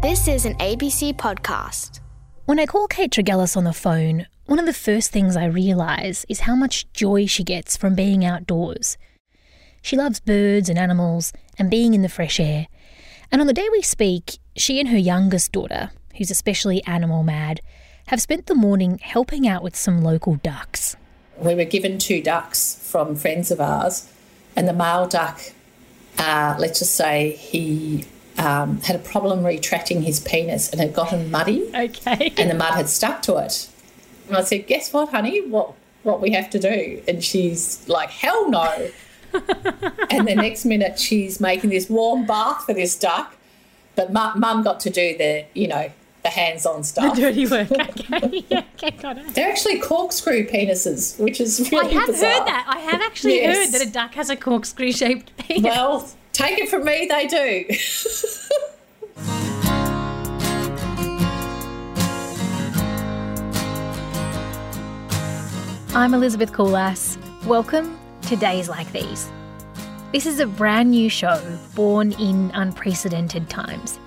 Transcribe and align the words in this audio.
This 0.00 0.28
is 0.28 0.44
an 0.44 0.54
ABC 0.58 1.16
podcast. 1.16 1.98
When 2.44 2.60
I 2.60 2.66
call 2.66 2.86
Kate 2.86 3.10
Tregellis 3.10 3.56
on 3.56 3.64
the 3.64 3.72
phone, 3.72 4.28
one 4.46 4.60
of 4.60 4.64
the 4.64 4.72
first 4.72 5.10
things 5.10 5.36
I 5.36 5.46
realise 5.46 6.24
is 6.28 6.42
how 6.42 6.54
much 6.54 6.90
joy 6.92 7.26
she 7.26 7.42
gets 7.42 7.76
from 7.76 7.96
being 7.96 8.24
outdoors. 8.24 8.96
She 9.82 9.96
loves 9.96 10.20
birds 10.20 10.68
and 10.68 10.78
animals 10.78 11.32
and 11.58 11.68
being 11.68 11.94
in 11.94 12.02
the 12.02 12.08
fresh 12.08 12.38
air. 12.38 12.68
And 13.32 13.40
on 13.40 13.48
the 13.48 13.52
day 13.52 13.66
we 13.72 13.82
speak, 13.82 14.38
she 14.56 14.78
and 14.78 14.88
her 14.90 14.96
youngest 14.96 15.50
daughter, 15.50 15.90
who's 16.16 16.30
especially 16.30 16.80
animal 16.84 17.24
mad, 17.24 17.60
have 18.06 18.22
spent 18.22 18.46
the 18.46 18.54
morning 18.54 18.98
helping 19.02 19.48
out 19.48 19.64
with 19.64 19.74
some 19.74 20.04
local 20.04 20.36
ducks. 20.36 20.94
We 21.38 21.56
were 21.56 21.64
given 21.64 21.98
two 21.98 22.22
ducks 22.22 22.78
from 22.88 23.16
friends 23.16 23.50
of 23.50 23.60
ours, 23.60 24.08
and 24.54 24.68
the 24.68 24.72
male 24.72 25.08
duck, 25.08 25.40
uh, 26.18 26.54
let's 26.56 26.78
just 26.78 26.94
say 26.94 27.32
he 27.32 28.04
um, 28.38 28.80
had 28.82 28.96
a 28.96 29.00
problem 29.00 29.44
retracting 29.44 30.02
his 30.02 30.20
penis 30.20 30.70
and 30.70 30.80
had 30.80 30.94
gotten 30.94 31.30
muddy. 31.30 31.70
Okay. 31.74 32.32
And 32.38 32.50
the 32.50 32.54
mud 32.54 32.74
had 32.74 32.88
stuck 32.88 33.22
to 33.22 33.36
it. 33.38 33.68
And 34.28 34.36
I 34.36 34.42
said, 34.42 34.66
Guess 34.66 34.92
what, 34.92 35.10
honey? 35.10 35.46
What, 35.46 35.72
what 36.02 36.20
we 36.20 36.30
have 36.32 36.48
to 36.50 36.58
do? 36.58 37.02
And 37.08 37.22
she's 37.22 37.86
like, 37.88 38.10
Hell 38.10 38.50
no. 38.50 38.90
and 40.10 40.26
the 40.26 40.34
next 40.34 40.64
minute, 40.64 40.98
she's 40.98 41.40
making 41.40 41.70
this 41.70 41.90
warm 41.90 42.26
bath 42.26 42.64
for 42.64 42.72
this 42.74 42.96
duck. 42.98 43.34
But 43.96 44.12
mum, 44.12 44.38
mum 44.40 44.62
got 44.62 44.80
to 44.80 44.90
do 44.90 45.18
the, 45.18 45.44
you 45.54 45.66
know, 45.68 45.90
the 46.22 46.28
hands-on 46.30 46.84
stuff. 46.84 47.14
The 47.14 47.20
dirty 47.22 47.46
work. 47.46 47.68
Okay. 48.10 48.44
yeah, 48.48 48.62
okay, 48.74 48.90
got 48.92 49.18
it. 49.18 49.34
They're 49.34 49.50
actually 49.50 49.78
corkscrew 49.80 50.46
penises, 50.46 51.18
which 51.22 51.40
is 51.40 51.70
really 51.70 51.94
I 51.96 52.00
have 52.00 52.06
bizarre. 52.06 52.32
heard 52.32 52.46
that. 52.46 52.64
I 52.68 52.78
have 52.78 53.00
actually 53.02 53.36
Yes. 53.36 53.56
heard 53.72 53.80
that 53.80 53.88
a 53.88 53.90
duck 53.90 54.14
has 54.14 54.30
a 54.30 54.36
corkscrew 54.36 54.92
shaped 54.92 55.36
penis. 55.36 55.64
Well, 55.64 56.08
take 56.38 56.58
it 56.60 56.68
from 56.68 56.84
me, 56.84 57.04
they 57.10 57.26
do. 57.26 57.64
I'm 65.96 66.14
Elizabeth 66.14 66.52
Coolass. 66.52 67.18
Welcome 67.44 67.98
to 68.22 68.36
Days 68.36 68.68
Like 68.68 68.92
These. 68.92 69.28
This 70.12 70.26
is 70.26 70.38
a 70.38 70.46
brand 70.46 70.92
new 70.92 71.10
show 71.10 71.42
born 71.74 72.12
in 72.12 72.52
unprecedented 72.54 73.50
times. 73.50 73.98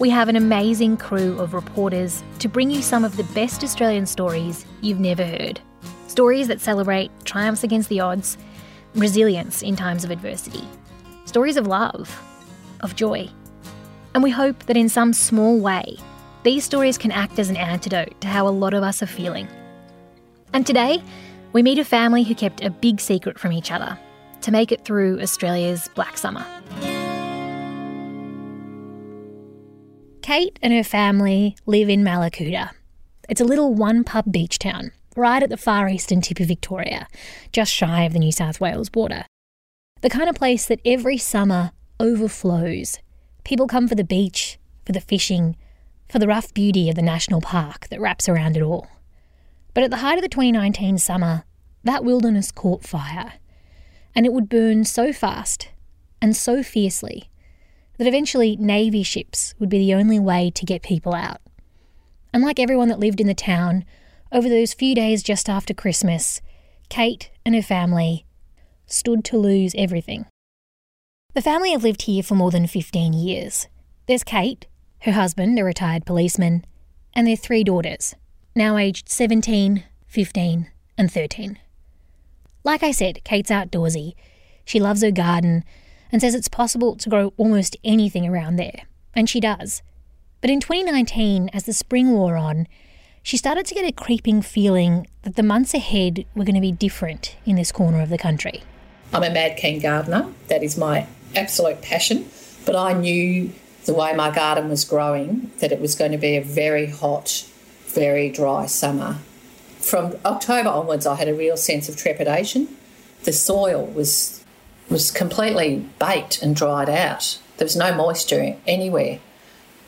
We 0.00 0.10
have 0.10 0.28
an 0.28 0.34
amazing 0.34 0.96
crew 0.96 1.38
of 1.38 1.54
reporters 1.54 2.24
to 2.40 2.48
bring 2.48 2.68
you 2.68 2.82
some 2.82 3.04
of 3.04 3.16
the 3.16 3.22
best 3.32 3.62
Australian 3.62 4.06
stories 4.06 4.66
you've 4.80 4.98
never 4.98 5.24
heard. 5.24 5.60
Stories 6.08 6.48
that 6.48 6.60
celebrate 6.60 7.12
triumphs 7.24 7.62
against 7.62 7.90
the 7.90 8.00
odds, 8.00 8.38
resilience 8.96 9.62
in 9.62 9.76
times 9.76 10.02
of 10.02 10.10
adversity, 10.10 10.64
stories 11.34 11.56
of 11.56 11.66
love, 11.66 12.22
of 12.82 12.94
joy. 12.94 13.28
And 14.14 14.22
we 14.22 14.30
hope 14.30 14.66
that 14.66 14.76
in 14.76 14.88
some 14.88 15.12
small 15.12 15.58
way, 15.58 15.96
these 16.44 16.62
stories 16.62 16.96
can 16.96 17.10
act 17.10 17.40
as 17.40 17.50
an 17.50 17.56
antidote 17.56 18.20
to 18.20 18.28
how 18.28 18.46
a 18.46 18.54
lot 18.54 18.72
of 18.72 18.84
us 18.84 19.02
are 19.02 19.08
feeling. 19.08 19.48
And 20.52 20.64
today, 20.64 21.02
we 21.52 21.60
meet 21.60 21.80
a 21.80 21.84
family 21.84 22.22
who 22.22 22.36
kept 22.36 22.62
a 22.62 22.70
big 22.70 23.00
secret 23.00 23.36
from 23.36 23.50
each 23.50 23.72
other 23.72 23.98
to 24.42 24.52
make 24.52 24.70
it 24.70 24.84
through 24.84 25.20
Australia's 25.20 25.88
Black 25.96 26.16
Summer. 26.16 26.46
Kate 30.22 30.56
and 30.62 30.72
her 30.72 30.84
family 30.84 31.56
live 31.66 31.88
in 31.88 32.04
Mallacoota. 32.04 32.70
It's 33.28 33.40
a 33.40 33.44
little 33.44 33.74
one 33.74 34.04
pub 34.04 34.30
beach 34.30 34.60
town 34.60 34.92
right 35.16 35.42
at 35.42 35.50
the 35.50 35.56
far 35.56 35.88
eastern 35.88 36.20
tip 36.20 36.38
of 36.38 36.46
Victoria, 36.46 37.08
just 37.50 37.74
shy 37.74 38.04
of 38.04 38.12
the 38.12 38.20
New 38.20 38.30
South 38.30 38.60
Wales 38.60 38.88
border. 38.88 39.24
The 40.04 40.10
kind 40.10 40.28
of 40.28 40.36
place 40.36 40.66
that 40.66 40.82
every 40.84 41.16
summer 41.16 41.72
overflows. 41.98 42.98
People 43.42 43.66
come 43.66 43.88
for 43.88 43.94
the 43.94 44.04
beach, 44.04 44.58
for 44.84 44.92
the 44.92 45.00
fishing, 45.00 45.56
for 46.10 46.18
the 46.18 46.26
rough 46.26 46.52
beauty 46.52 46.90
of 46.90 46.94
the 46.94 47.00
national 47.00 47.40
park 47.40 47.88
that 47.88 48.02
wraps 48.02 48.28
around 48.28 48.54
it 48.54 48.62
all. 48.62 48.86
But 49.72 49.82
at 49.82 49.90
the 49.90 49.96
height 50.04 50.18
of 50.18 50.22
the 50.22 50.28
2019 50.28 50.98
summer, 50.98 51.44
that 51.84 52.04
wilderness 52.04 52.52
caught 52.52 52.84
fire. 52.84 53.32
And 54.14 54.26
it 54.26 54.34
would 54.34 54.50
burn 54.50 54.84
so 54.84 55.10
fast 55.10 55.70
and 56.20 56.36
so 56.36 56.62
fiercely 56.62 57.30
that 57.96 58.06
eventually 58.06 58.56
Navy 58.56 59.04
ships 59.04 59.54
would 59.58 59.70
be 59.70 59.78
the 59.78 59.94
only 59.94 60.18
way 60.18 60.50
to 60.50 60.66
get 60.66 60.82
people 60.82 61.14
out. 61.14 61.40
And 62.30 62.42
like 62.42 62.60
everyone 62.60 62.88
that 62.88 63.00
lived 63.00 63.22
in 63.22 63.26
the 63.26 63.32
town, 63.32 63.86
over 64.30 64.50
those 64.50 64.74
few 64.74 64.94
days 64.94 65.22
just 65.22 65.48
after 65.48 65.72
Christmas, 65.72 66.42
Kate 66.90 67.30
and 67.46 67.54
her 67.54 67.62
family 67.62 68.26
stood 68.86 69.24
to 69.24 69.38
lose 69.38 69.74
everything. 69.76 70.26
The 71.34 71.42
family 71.42 71.72
have 71.72 71.82
lived 71.82 72.02
here 72.02 72.22
for 72.22 72.34
more 72.34 72.50
than 72.50 72.66
15 72.66 73.12
years. 73.12 73.66
There's 74.06 74.22
Kate, 74.22 74.66
her 75.00 75.12
husband, 75.12 75.58
a 75.58 75.64
retired 75.64 76.06
policeman, 76.06 76.64
and 77.12 77.26
their 77.26 77.36
three 77.36 77.64
daughters, 77.64 78.14
now 78.54 78.76
aged 78.76 79.08
17, 79.08 79.84
15, 80.06 80.70
and 80.96 81.12
13. 81.12 81.58
Like 82.62 82.82
I 82.82 82.92
said, 82.92 83.22
Kate's 83.24 83.50
outdoorsy. 83.50 84.14
She 84.64 84.80
loves 84.80 85.02
her 85.02 85.10
garden 85.10 85.64
and 86.10 86.20
says 86.20 86.34
it's 86.34 86.48
possible 86.48 86.96
to 86.96 87.10
grow 87.10 87.34
almost 87.36 87.76
anything 87.84 88.26
around 88.26 88.56
there, 88.56 88.82
and 89.14 89.28
she 89.28 89.40
does. 89.40 89.82
But 90.40 90.50
in 90.50 90.60
2019, 90.60 91.50
as 91.52 91.64
the 91.64 91.72
spring 91.72 92.12
wore 92.12 92.36
on, 92.36 92.66
she 93.22 93.36
started 93.36 93.66
to 93.66 93.74
get 93.74 93.88
a 93.88 93.92
creeping 93.92 94.42
feeling 94.42 95.06
that 95.22 95.36
the 95.36 95.42
months 95.42 95.74
ahead 95.74 96.26
were 96.34 96.44
going 96.44 96.54
to 96.54 96.60
be 96.60 96.72
different 96.72 97.36
in 97.44 97.56
this 97.56 97.72
corner 97.72 98.00
of 98.00 98.10
the 98.10 98.18
country. 98.18 98.62
I'm 99.14 99.22
a 99.22 99.30
mad 99.30 99.56
keen 99.56 99.78
gardener. 99.78 100.28
That 100.48 100.64
is 100.64 100.76
my 100.76 101.06
absolute 101.36 101.80
passion. 101.80 102.28
But 102.66 102.74
I 102.74 102.94
knew 102.94 103.52
the 103.84 103.94
way 103.94 104.12
my 104.12 104.34
garden 104.34 104.68
was 104.68 104.84
growing 104.84 105.52
that 105.60 105.70
it 105.70 105.80
was 105.80 105.94
going 105.94 106.10
to 106.10 106.18
be 106.18 106.36
a 106.36 106.42
very 106.42 106.86
hot, 106.86 107.46
very 107.86 108.28
dry 108.28 108.66
summer. 108.66 109.18
From 109.78 110.16
October 110.24 110.68
onwards, 110.68 111.06
I 111.06 111.14
had 111.14 111.28
a 111.28 111.34
real 111.34 111.56
sense 111.56 111.88
of 111.88 111.96
trepidation. 111.96 112.68
The 113.22 113.32
soil 113.32 113.86
was 113.86 114.44
was 114.90 115.10
completely 115.10 115.88
baked 115.98 116.42
and 116.42 116.54
dried 116.54 116.90
out. 116.90 117.38
There 117.56 117.64
was 117.64 117.76
no 117.76 117.94
moisture 117.94 118.56
anywhere, 118.66 119.20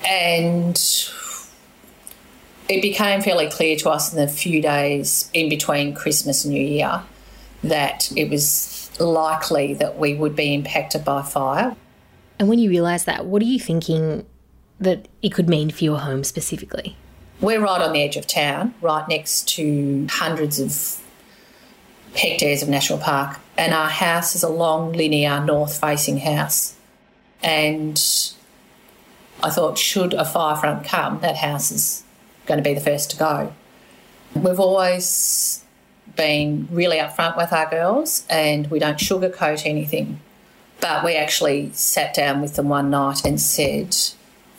and 0.06 0.76
it 2.69 2.81
became 2.81 3.22
fairly 3.22 3.50
clear 3.50 3.76
to 3.76 3.91
us 3.91 4.12
in 4.12 4.20
the 4.20 4.28
few 4.28 4.62
days 4.62 5.31
in 5.34 5.48
between 5.48 5.94
Christmas 5.94 6.44
and 6.44 6.54
New 6.54 6.64
Year 6.64 7.03
that 7.62 8.10
it 8.16 8.31
was 8.31 8.75
likely 9.01 9.75
that 9.75 9.99
we 9.99 10.15
would 10.15 10.37
be 10.37 10.55
impacted 10.55 11.05
by 11.05 11.23
fire. 11.23 11.77
And 12.39 12.49
when 12.49 12.59
you 12.59 12.69
realise 12.71 13.05
that, 13.05 13.27
what 13.27 13.43
are 13.43 13.47
you 13.47 13.59
thinking 13.59 14.27
that 14.79 15.09
it 15.23 15.31
could 15.31 15.49
mean 15.49 15.71
for 15.71 15.84
your 15.84 15.99
home 15.99 16.25
specifically? 16.25 16.97
We're 17.41 17.61
right 17.61 17.81
on 17.81 17.93
the 17.93 18.03
edge 18.03 18.17
of 18.17 18.27
town, 18.27 18.75
right 18.81 19.06
next 19.09 19.49
to 19.51 20.06
hundreds 20.11 20.59
of 20.59 21.03
hectares 22.15 22.62
of 22.62 22.69
national 22.69 22.99
park, 22.99 23.39
and 23.59 23.75
our 23.75 23.89
house 23.89 24.35
is 24.35 24.43
a 24.43 24.49
long, 24.49 24.93
linear, 24.93 25.45
north 25.45 25.79
facing 25.79 26.19
house. 26.19 26.75
And 27.43 28.03
I 29.43 29.51
thought, 29.51 29.77
should 29.77 30.15
a 30.15 30.25
fire 30.25 30.56
front 30.56 30.85
come, 30.85 31.21
that 31.21 31.37
house 31.37 31.71
is 31.71 32.05
going 32.47 32.59
to 32.59 32.65
be 32.65 32.75
the 32.75 32.81
first 32.81 33.11
to 33.11 33.17
go. 33.17 33.53
We've 34.35 34.61
always 34.61 35.62
been 36.15 36.69
really 36.71 36.99
upfront 36.99 37.37
with 37.37 37.53
our 37.53 37.69
girls 37.69 38.25
and 38.31 38.71
we 38.71 38.78
don't 38.78 38.99
sugarcoat 38.99 39.67
anything. 39.67 40.21
But 40.81 41.05
we 41.05 41.15
actually 41.15 41.72
sat 41.72 42.15
down 42.15 42.41
with 42.41 42.56
them 42.56 42.69
one 42.69 42.91
night 42.91 43.25
and 43.25 43.41
said, 43.41 43.97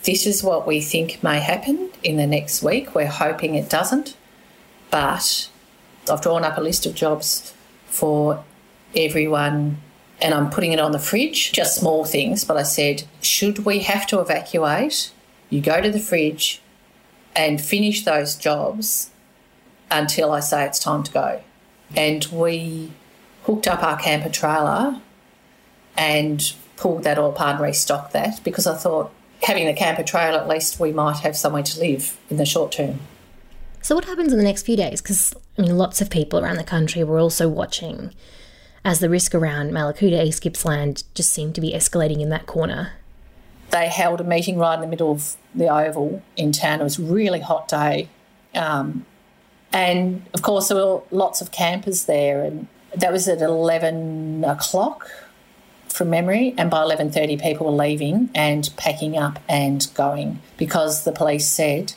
This 0.04 0.26
is 0.26 0.44
what 0.44 0.68
we 0.68 0.82
think 0.82 1.24
may 1.24 1.40
happen 1.40 1.90
in 2.04 2.18
the 2.18 2.28
next 2.28 2.64
week. 2.64 2.96
We're 2.96 3.08
hoping 3.08 3.56
it 3.56 3.70
doesn't. 3.70 4.16
But 4.90 5.50
I've 6.10 6.22
drawn 6.22 6.44
up 6.44 6.58
a 6.58 6.62
list 6.62 6.86
of 6.86 6.96
jobs 6.96 7.54
for 7.86 8.44
everyone 8.96 9.78
and 10.20 10.34
I'm 10.34 10.50
putting 10.50 10.72
it 10.72 10.80
on 10.80 10.92
the 10.92 11.00
fridge, 11.00 11.52
just 11.52 11.76
small 11.76 12.04
things. 12.04 12.44
But 12.44 12.58
I 12.58 12.64
said, 12.64 13.04
Should 13.22 13.60
we 13.60 13.80
have 13.80 14.08
to 14.08 14.20
evacuate? 14.20 15.12
You 15.50 15.62
go 15.62 15.82
to 15.82 15.92
the 15.92 16.00
fridge 16.00 16.62
and 17.36 17.62
finish 17.62 18.04
those 18.04 18.36
jobs 18.36 19.12
until 19.90 20.32
I 20.32 20.40
say 20.40 20.66
it's 20.66 20.80
time 20.80 21.04
to 21.04 21.12
go. 21.12 21.42
And 21.96 22.26
we 22.32 22.92
hooked 23.44 23.68
up 23.68 23.82
our 23.84 23.98
camper 23.98 24.30
trailer 24.30 25.02
and 25.96 26.54
pulled 26.76 27.04
that 27.04 27.18
all 27.18 27.32
apart 27.32 27.56
and 27.56 27.64
restocked 27.64 28.14
that 28.14 28.44
because 28.44 28.68
I 28.68 28.76
thought 28.76 29.12
having 29.44 29.66
the 29.66 29.74
camper 29.74 30.04
trailer, 30.04 30.40
at 30.40 30.48
least 30.48 30.80
we 30.80 30.92
might 30.92 31.18
have 31.20 31.36
somewhere 31.36 31.64
to 31.64 31.80
live 31.80 32.18
in 32.30 32.38
the 32.38 32.46
short 32.46 32.72
term. 32.72 33.00
So, 33.82 33.96
what 33.96 34.06
happens 34.06 34.32
in 34.32 34.38
the 34.38 34.44
next 34.44 34.64
few 34.64 34.76
days? 34.76 35.02
Because, 35.02 35.34
I 35.58 35.62
mean, 35.62 35.78
lots 35.78 36.02
of 36.02 36.10
people 36.10 36.40
around 36.40 36.58
the 36.58 36.64
country 36.64 37.04
were 37.04 37.20
also 37.20 37.48
watching 37.48 38.14
as 38.84 39.00
the 39.00 39.10
risk 39.10 39.36
around 39.36 39.72
Mallacoota, 39.72 40.26
East 40.26 40.44
Gippsland, 40.44 41.04
just 41.14 41.32
seemed 41.34 41.56
to 41.56 41.62
be 41.62 41.74
escalating 41.74 42.22
in 42.22 42.30
that 42.30 42.46
corner. 42.46 42.94
They 43.72 43.88
held 43.88 44.22
a 44.22 44.24
meeting 44.24 44.58
right 44.58 44.76
in 44.76 44.82
the 44.82 44.88
middle 44.88 45.12
of 45.12 45.36
the 45.54 45.68
Oval 45.68 46.22
in 46.38 46.54
town. 46.54 46.80
It 46.80 46.84
was 46.84 46.98
a 46.98 47.02
really 47.02 47.42
hot 47.42 47.68
day. 47.68 48.08
Um, 48.56 49.06
and 49.74 50.26
of 50.34 50.42
course, 50.42 50.70
there 50.70 50.78
were 50.78 51.02
lots 51.12 51.42
of 51.42 51.52
campers 51.52 52.06
there, 52.06 52.44
and 52.44 52.68
that 52.96 53.12
was 53.12 53.28
at 53.28 53.42
11 53.42 54.44
o'clock. 54.46 55.10
from 55.88 56.10
memory, 56.12 56.54
and 56.60 56.70
by 56.70 56.84
11:30 56.84 57.38
people 57.42 57.66
were 57.66 57.72
leaving 57.86 58.30
and 58.36 58.70
packing 58.78 59.18
up 59.18 59.40
and 59.50 59.88
going 59.96 60.40
because 60.56 61.06
the 61.06 61.12
police 61.12 61.48
said 61.48 61.94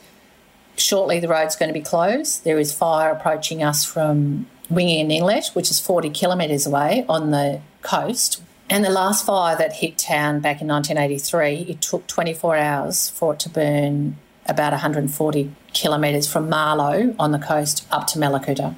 shortly 0.76 1.20
the 1.20 1.28
road's 1.28 1.56
going 1.56 1.68
to 1.68 1.74
be 1.74 1.84
closed. 1.84 2.44
There 2.44 2.58
is 2.58 2.72
fire 2.72 3.10
approaching 3.10 3.62
us 3.62 3.84
from 3.84 4.46
Wingan 4.72 5.12
Inlet, 5.12 5.50
which 5.52 5.70
is 5.70 5.78
40 5.80 6.10
kilometres 6.10 6.66
away 6.66 7.04
on 7.08 7.30
the 7.30 7.60
coast. 7.82 8.42
And 8.68 8.84
the 8.84 8.90
last 8.90 9.26
fire 9.26 9.56
that 9.56 9.74
hit 9.74 9.98
town 9.98 10.40
back 10.40 10.60
in 10.62 10.68
1983, 10.68 11.66
it 11.68 11.82
took 11.82 12.06
24 12.06 12.56
hours 12.56 13.10
for 13.10 13.34
it 13.34 13.40
to 13.40 13.48
burn 13.48 14.16
about 14.46 14.72
140 14.72 15.50
kilometres 15.72 16.26
from 16.26 16.50
Marlo 16.50 17.14
on 17.18 17.32
the 17.32 17.38
coast 17.38 17.86
up 17.90 18.06
to 18.08 18.18
Mallacoota. 18.18 18.74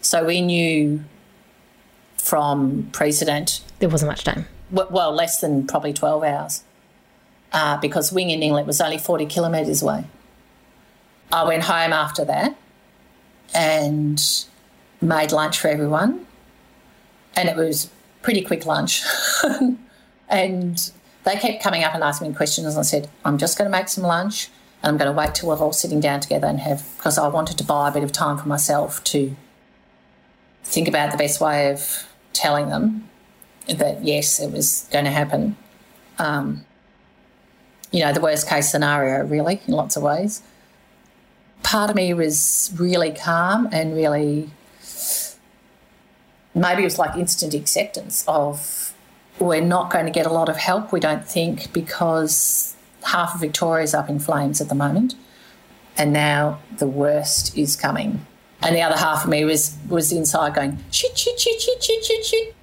So 0.00 0.24
we 0.24 0.40
knew 0.40 1.04
from 2.16 2.88
precedent. 2.92 3.62
There 3.78 3.88
wasn't 3.88 4.10
much 4.10 4.24
time. 4.24 4.46
Well, 4.70 5.12
less 5.12 5.40
than 5.40 5.66
probably 5.66 5.92
12 5.92 6.22
hours 6.24 6.64
uh, 7.52 7.78
because 7.78 8.10
Wingan 8.10 8.42
Inlet 8.42 8.66
was 8.66 8.80
only 8.80 8.98
40 8.98 9.26
kilometres 9.26 9.82
away. 9.82 10.04
I 11.32 11.44
went 11.44 11.64
home 11.64 11.92
after 11.92 12.24
that 12.24 12.56
and 13.54 14.20
made 15.00 15.32
lunch 15.32 15.58
for 15.58 15.68
everyone. 15.68 16.26
And 17.36 17.48
it 17.48 17.56
was 17.56 17.90
pretty 18.22 18.42
quick 18.42 18.66
lunch. 18.66 19.02
and 20.28 20.92
they 21.24 21.36
kept 21.36 21.62
coming 21.62 21.84
up 21.84 21.94
and 21.94 22.02
asking 22.02 22.28
me 22.28 22.34
questions. 22.34 22.66
And 22.68 22.78
I 22.78 22.82
said, 22.82 23.08
I'm 23.24 23.38
just 23.38 23.56
going 23.56 23.70
to 23.70 23.76
make 23.76 23.88
some 23.88 24.04
lunch 24.04 24.50
and 24.84 24.90
I'm 24.90 24.98
going 24.98 25.10
to 25.10 25.18
wait 25.18 25.34
till 25.34 25.48
we're 25.48 25.56
all 25.56 25.72
sitting 25.72 25.98
down 25.98 26.20
together 26.20 26.46
and 26.46 26.60
have, 26.60 26.86
because 26.98 27.16
I 27.16 27.26
wanted 27.28 27.56
to 27.56 27.64
buy 27.64 27.88
a 27.88 27.92
bit 27.92 28.02
of 28.02 28.12
time 28.12 28.36
for 28.36 28.46
myself 28.46 29.02
to 29.04 29.34
think 30.62 30.88
about 30.88 31.10
the 31.10 31.16
best 31.16 31.40
way 31.40 31.70
of 31.70 32.06
telling 32.34 32.68
them 32.68 33.08
that 33.66 34.04
yes, 34.04 34.38
it 34.38 34.52
was 34.52 34.86
going 34.92 35.06
to 35.06 35.10
happen. 35.10 35.56
Um, 36.18 36.66
you 37.92 38.00
know, 38.00 38.12
the 38.12 38.20
worst 38.20 38.46
case 38.46 38.70
scenario, 38.70 39.24
really, 39.24 39.62
in 39.66 39.72
lots 39.72 39.96
of 39.96 40.02
ways. 40.02 40.42
Part 41.62 41.88
of 41.88 41.96
me 41.96 42.12
was 42.12 42.70
really 42.76 43.10
calm 43.10 43.70
and 43.72 43.94
really, 43.94 44.50
maybe 46.54 46.82
it 46.82 46.84
was 46.84 46.98
like 46.98 47.16
instant 47.16 47.54
acceptance 47.54 48.22
of 48.28 48.92
we're 49.38 49.62
not 49.62 49.90
going 49.90 50.04
to 50.04 50.12
get 50.12 50.26
a 50.26 50.30
lot 50.30 50.50
of 50.50 50.58
help, 50.58 50.92
we 50.92 51.00
don't 51.00 51.26
think, 51.26 51.72
because 51.72 52.76
half 53.04 53.34
of 53.34 53.40
Victoria 53.40 53.84
is 53.84 53.94
up 53.94 54.08
in 54.08 54.18
flames 54.18 54.60
at 54.60 54.68
the 54.68 54.74
moment. 54.74 55.14
And 55.96 56.12
now 56.12 56.60
the 56.78 56.86
worst 56.86 57.56
is 57.56 57.76
coming. 57.76 58.26
And 58.60 58.74
the 58.74 58.82
other 58.82 58.96
half 58.96 59.24
of 59.24 59.30
me 59.30 59.44
was, 59.44 59.76
was 59.88 60.10
inside 60.10 60.54
going, 60.54 60.78
shit, 60.90 61.16
shit, 61.16 61.38
shit, 61.38 61.60
shit, 61.60 61.82
shit, 61.82 62.04
shit, 62.04 62.24
shit. 62.24 62.54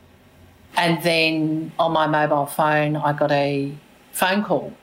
And 0.75 1.01
then 1.03 1.71
on 1.77 1.91
my 1.91 2.07
mobile 2.07 2.45
phone, 2.45 2.95
I 2.95 3.13
got 3.13 3.31
a 3.31 3.73
phone 4.11 4.43
call 4.43 4.73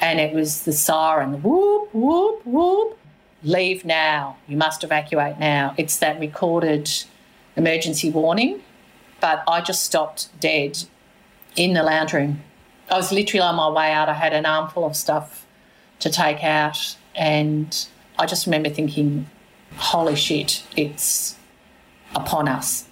and 0.00 0.18
it 0.18 0.34
was 0.34 0.62
the 0.62 0.72
siren 0.72 1.42
whoop, 1.42 1.94
whoop, 1.94 2.44
whoop. 2.44 2.98
Leave 3.42 3.84
now. 3.84 4.36
You 4.46 4.56
must 4.56 4.84
evacuate 4.84 5.38
now. 5.38 5.74
It's 5.78 5.98
that 5.98 6.20
recorded 6.20 6.90
emergency 7.56 8.10
warning. 8.10 8.62
But 9.20 9.42
I 9.46 9.60
just 9.60 9.82
stopped 9.82 10.28
dead 10.40 10.84
in 11.56 11.74
the 11.74 11.82
lounge 11.82 12.12
room. 12.12 12.42
I 12.90 12.96
was 12.96 13.12
literally 13.12 13.40
on 13.40 13.54
my 13.54 13.68
way 13.68 13.92
out. 13.92 14.08
I 14.08 14.14
had 14.14 14.32
an 14.32 14.44
armful 14.44 14.84
of 14.84 14.96
stuff 14.96 15.46
to 16.00 16.10
take 16.10 16.42
out. 16.42 16.96
And 17.14 17.86
I 18.18 18.26
just 18.26 18.46
remember 18.46 18.68
thinking, 18.68 19.30
holy 19.76 20.16
shit, 20.16 20.64
it's 20.76 21.36
upon 22.14 22.48
us. 22.48 22.86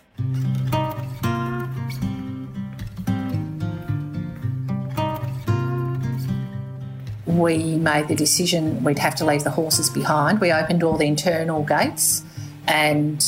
we 7.26 7.76
made 7.76 8.08
the 8.08 8.16
decision 8.16 8.82
we'd 8.82 8.98
have 8.98 9.14
to 9.14 9.24
leave 9.24 9.44
the 9.44 9.50
horses 9.50 9.88
behind. 9.90 10.40
We 10.40 10.50
opened 10.50 10.82
all 10.82 10.96
the 10.96 11.06
internal 11.06 11.62
gates 11.62 12.24
and 12.66 13.24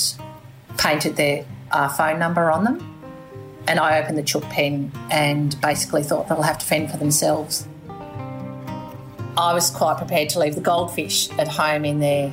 painted 0.79 1.15
their 1.15 1.45
phone 1.97 2.19
number 2.19 2.51
on 2.51 2.65
them. 2.65 2.90
And 3.71 3.79
I 3.79 4.01
opened 4.01 4.19
the 4.19 4.23
chook 4.23 4.43
pen 4.45 4.91
and 5.11 5.59
basically 5.61 6.03
thought 6.03 6.29
they'll 6.29 6.43
have 6.43 6.59
to 6.59 6.67
fend 6.67 6.91
for 6.91 6.97
themselves. 6.99 7.67
I 9.39 9.55
was 9.55 9.71
quite 9.71 9.97
prepared 9.97 10.29
to 10.31 10.41
leave 10.41 10.57
the 10.57 10.61
goldfish 10.61 11.31
at 11.39 11.49
home 11.49 11.85
in 11.85 12.01
their 12.01 12.33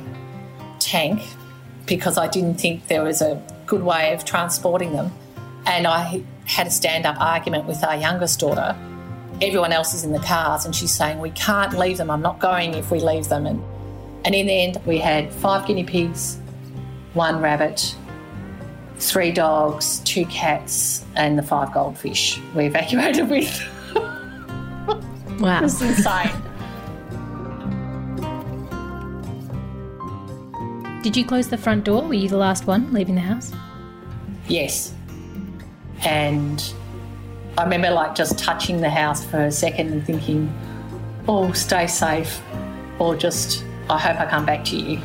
tank 0.80 1.22
because 1.86 2.18
I 2.18 2.26
didn't 2.28 2.56
think 2.56 2.88
there 2.88 3.04
was 3.04 3.22
a 3.22 3.42
good 3.66 3.82
way 3.82 4.12
of 4.12 4.24
transporting 4.24 4.92
them. 4.92 5.12
And 5.64 5.86
I 5.86 6.22
had 6.44 6.66
a 6.66 6.70
stand 6.70 7.06
up 7.06 7.18
argument 7.20 7.66
with 7.66 7.82
our 7.84 7.96
youngest 7.96 8.40
daughter 8.40 8.76
everyone 9.40 9.72
else 9.72 9.94
is 9.94 10.04
in 10.04 10.12
the 10.12 10.18
cars 10.20 10.64
and 10.64 10.74
she's 10.74 10.92
saying, 10.92 11.18
We 11.20 11.30
can't 11.30 11.78
leave 11.78 11.98
them. 11.98 12.10
I'm 12.10 12.22
not 12.22 12.40
going 12.40 12.74
if 12.74 12.90
we 12.90 13.00
leave 13.00 13.28
them. 13.28 13.46
And, 13.46 13.62
and 14.24 14.34
in 14.34 14.46
the 14.46 14.52
end, 14.52 14.80
we 14.84 14.98
had 14.98 15.32
five 15.32 15.66
guinea 15.66 15.84
pigs, 15.84 16.38
one 17.14 17.40
rabbit, 17.40 17.94
three 18.98 19.32
dogs, 19.32 20.00
two 20.00 20.24
cats, 20.26 21.04
and 21.14 21.38
the 21.38 21.42
five 21.42 21.72
goldfish 21.72 22.40
we 22.54 22.66
evacuated 22.66 23.28
with. 23.30 23.62
Wow. 25.40 25.64
it's 25.64 25.80
insane. 25.80 26.30
Did 31.02 31.16
you 31.16 31.24
close 31.24 31.48
the 31.48 31.56
front 31.56 31.84
door? 31.84 32.02
Were 32.02 32.14
you 32.14 32.28
the 32.28 32.36
last 32.36 32.66
one 32.66 32.92
leaving 32.92 33.14
the 33.14 33.20
house? 33.20 33.52
Yes. 34.48 34.92
And 36.00 36.72
I 37.56 37.62
remember 37.62 37.90
like 37.90 38.14
just 38.14 38.38
touching 38.38 38.80
the 38.80 38.90
house 38.90 39.24
for 39.24 39.44
a 39.44 39.52
second 39.52 39.92
and 39.92 40.04
thinking, 40.04 40.52
oh, 41.28 41.52
stay 41.52 41.86
safe, 41.86 42.42
or 42.98 43.14
just, 43.14 43.64
I 43.88 43.98
hope 43.98 44.20
I 44.20 44.26
come 44.26 44.44
back 44.44 44.64
to 44.66 44.76
you. 44.76 45.00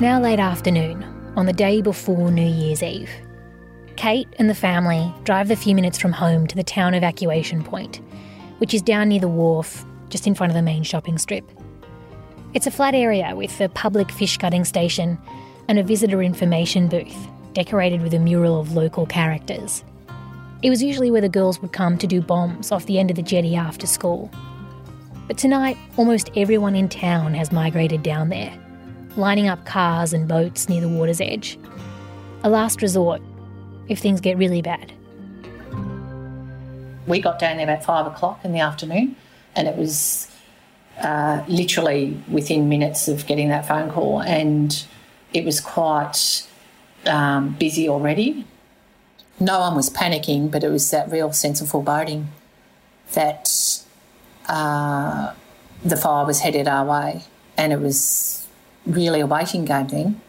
It's 0.00 0.02
now 0.06 0.18
late 0.18 0.38
afternoon, 0.38 1.04
on 1.36 1.44
the 1.44 1.52
day 1.52 1.82
before 1.82 2.30
New 2.30 2.40
Year's 2.40 2.82
Eve. 2.82 3.10
Kate 3.96 4.26
and 4.38 4.48
the 4.48 4.54
family 4.54 5.12
drive 5.24 5.48
the 5.48 5.56
few 5.56 5.74
minutes 5.74 5.98
from 5.98 6.12
home 6.12 6.46
to 6.46 6.56
the 6.56 6.64
town 6.64 6.94
evacuation 6.94 7.62
point, 7.62 8.00
which 8.56 8.72
is 8.72 8.80
down 8.80 9.10
near 9.10 9.20
the 9.20 9.28
wharf, 9.28 9.84
just 10.08 10.26
in 10.26 10.34
front 10.34 10.50
of 10.52 10.54
the 10.54 10.62
main 10.62 10.84
shopping 10.84 11.18
strip. 11.18 11.44
It's 12.54 12.66
a 12.66 12.70
flat 12.70 12.94
area 12.94 13.36
with 13.36 13.60
a 13.60 13.68
public 13.68 14.10
fish 14.10 14.38
gutting 14.38 14.64
station 14.64 15.18
and 15.68 15.78
a 15.78 15.82
visitor 15.82 16.22
information 16.22 16.88
booth 16.88 17.28
decorated 17.52 18.00
with 18.00 18.14
a 18.14 18.18
mural 18.18 18.58
of 18.58 18.72
local 18.72 19.04
characters. 19.04 19.84
It 20.62 20.70
was 20.70 20.82
usually 20.82 21.10
where 21.10 21.20
the 21.20 21.28
girls 21.28 21.60
would 21.60 21.72
come 21.72 21.98
to 21.98 22.06
do 22.06 22.22
bombs 22.22 22.72
off 22.72 22.86
the 22.86 22.98
end 22.98 23.10
of 23.10 23.16
the 23.16 23.22
jetty 23.22 23.54
after 23.54 23.86
school. 23.86 24.30
But 25.26 25.36
tonight, 25.36 25.76
almost 25.98 26.30
everyone 26.36 26.74
in 26.74 26.88
town 26.88 27.34
has 27.34 27.52
migrated 27.52 28.02
down 28.02 28.30
there, 28.30 28.58
lining 29.16 29.48
up 29.48 29.64
cars 29.64 30.12
and 30.12 30.28
boats 30.28 30.68
near 30.68 30.80
the 30.80 30.88
water's 30.88 31.20
edge. 31.20 31.58
A 32.42 32.48
last 32.48 32.82
resort 32.82 33.20
if 33.88 33.98
things 33.98 34.20
get 34.20 34.38
really 34.38 34.62
bad. 34.62 34.92
We 37.06 37.20
got 37.20 37.38
down 37.38 37.56
there 37.56 37.64
about 37.64 37.84
five 37.84 38.06
o'clock 38.06 38.44
in 38.44 38.52
the 38.52 38.60
afternoon, 38.60 39.16
and 39.56 39.66
it 39.66 39.76
was 39.76 40.30
uh, 41.00 41.42
literally 41.48 42.22
within 42.28 42.68
minutes 42.68 43.08
of 43.08 43.26
getting 43.26 43.48
that 43.48 43.66
phone 43.66 43.90
call, 43.90 44.22
and 44.22 44.84
it 45.32 45.44
was 45.44 45.60
quite 45.60 46.46
um, 47.06 47.56
busy 47.58 47.88
already. 47.88 48.46
No 49.40 49.60
one 49.60 49.74
was 49.74 49.90
panicking, 49.90 50.50
but 50.50 50.62
it 50.62 50.68
was 50.68 50.90
that 50.90 51.10
real 51.10 51.32
sense 51.32 51.60
of 51.60 51.68
foreboding 51.68 52.28
that 53.14 53.82
uh, 54.48 55.32
the 55.84 55.96
fire 55.96 56.26
was 56.26 56.40
headed 56.40 56.68
our 56.68 56.84
way, 56.84 57.24
and 57.56 57.72
it 57.72 57.80
was 57.80 58.39
really 58.86 59.20
a 59.20 59.26
waiting 59.26 59.64
game 59.64 59.88
then. 59.88 60.20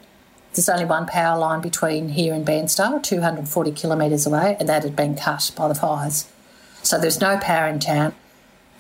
There's 0.54 0.68
only 0.68 0.86
one 0.86 1.06
power 1.06 1.40
line 1.40 1.62
between 1.62 2.10
here 2.10 2.34
and 2.34 2.46
Bairnsdale, 2.46 3.02
240 3.02 3.72
kilometres 3.72 4.26
away, 4.26 4.58
and 4.60 4.68
that 4.68 4.84
had 4.84 4.96
been 4.96 5.16
cut 5.16 5.52
by 5.56 5.70
the 5.70 5.76
fires. 5.76 6.28
So 6.84 7.00
there's 7.00 7.22
no 7.22 7.38
power 7.38 7.68
in 7.68 7.80
town. 7.80 8.14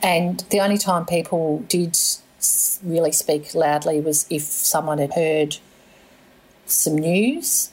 And 0.03 0.39
the 0.49 0.59
only 0.59 0.77
time 0.77 1.05
people 1.05 1.59
did 1.69 1.97
really 2.83 3.11
speak 3.11 3.53
loudly 3.53 4.01
was 4.01 4.25
if 4.29 4.41
someone 4.41 4.97
had 4.97 5.13
heard 5.13 5.57
some 6.65 6.97
news. 6.97 7.69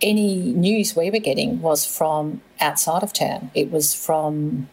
Any 0.00 0.36
news 0.36 0.96
we 0.96 1.10
were 1.10 1.18
getting 1.18 1.60
was 1.60 1.84
from 1.84 2.40
outside 2.60 3.02
of 3.02 3.12
town. 3.12 3.50
It 3.54 3.70
was 3.70 3.92
from 3.94 4.68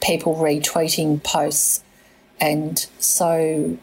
people 0.00 0.36
retweeting 0.36 1.22
posts. 1.22 1.82
And 2.40 2.86
so 2.98 3.78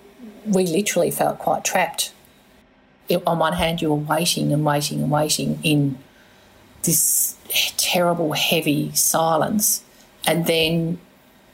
we 0.45 0.65
literally 0.67 1.11
felt 1.11 1.39
quite 1.39 1.63
trapped. 1.63 2.13
It, 3.07 3.21
on 3.25 3.39
one 3.39 3.53
hand, 3.53 3.81
you 3.81 3.89
were 3.89 3.95
waiting 3.95 4.51
and 4.51 4.65
waiting 4.65 5.01
and 5.01 5.11
waiting 5.11 5.59
in 5.63 5.97
this 6.83 7.35
terrible, 7.77 8.33
heavy 8.33 8.91
silence. 8.93 9.83
And 10.25 10.45
then 10.45 10.99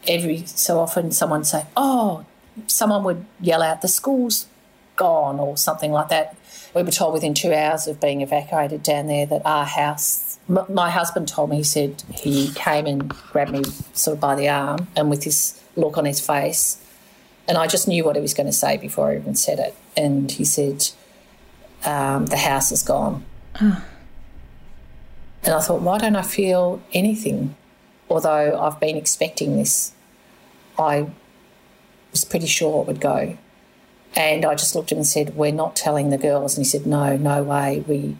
every 0.07 0.45
so 0.45 0.79
often 0.79 1.11
someone 1.11 1.43
say, 1.43 1.65
"Oh," 1.75 2.25
someone 2.67 3.03
would 3.03 3.25
yell 3.39 3.61
out, 3.61 3.81
"The 3.81 3.87
school's 3.87 4.47
gone 4.95 5.39
or 5.39 5.57
something 5.57 5.91
like 5.91 6.09
that. 6.09 6.35
We 6.75 6.83
were 6.83 6.91
told 6.91 7.13
within 7.13 7.33
two 7.33 7.53
hours 7.53 7.87
of 7.87 7.99
being 7.99 8.21
evacuated 8.21 8.83
down 8.83 9.07
there 9.07 9.25
that 9.25 9.41
our 9.45 9.65
house. 9.65 10.37
M- 10.49 10.65
my 10.69 10.89
husband 10.89 11.27
told 11.27 11.49
me 11.49 11.57
he 11.57 11.63
said 11.63 12.03
he 12.13 12.51
came 12.53 12.85
and 12.85 13.09
grabbed 13.09 13.51
me 13.51 13.63
sort 13.93 14.15
of 14.15 14.21
by 14.21 14.35
the 14.35 14.47
arm 14.47 14.87
and 14.95 15.09
with 15.09 15.23
this 15.23 15.59
look 15.75 15.97
on 15.97 16.05
his 16.05 16.19
face, 16.19 16.77
and 17.47 17.57
I 17.57 17.67
just 17.67 17.87
knew 17.87 18.03
what 18.03 18.15
he 18.15 18.21
was 18.21 18.33
going 18.33 18.47
to 18.47 18.53
say 18.53 18.77
before 18.77 19.11
I 19.11 19.17
even 19.17 19.35
said 19.35 19.59
it. 19.59 19.75
And 19.97 20.31
he 20.31 20.45
said, 20.45 20.89
um, 21.85 22.27
"The 22.27 22.37
house 22.37 22.71
is 22.71 22.83
gone." 22.83 23.25
And 25.43 25.55
I 25.55 25.59
thought, 25.59 25.81
why 25.81 25.97
don't 25.97 26.15
I 26.15 26.21
feel 26.21 26.81
anything? 26.93 27.55
Although 28.09 28.59
I've 28.59 28.79
been 28.79 28.95
expecting 28.95 29.57
this, 29.57 29.93
I 30.77 31.09
was 32.11 32.25
pretty 32.25 32.45
sure 32.45 32.81
it 32.81 32.87
would 32.87 33.01
go. 33.01 33.37
And 34.15 34.45
I 34.45 34.55
just 34.55 34.75
looked 34.75 34.91
at 34.91 34.95
him 34.95 34.99
and 34.99 35.07
said, 35.07 35.35
We're 35.35 35.53
not 35.53 35.75
telling 35.75 36.09
the 36.09 36.17
girls. 36.17 36.57
And 36.57 36.65
he 36.65 36.69
said, 36.69 36.85
No, 36.85 37.15
no 37.15 37.43
way. 37.43 37.83
We 37.87 38.17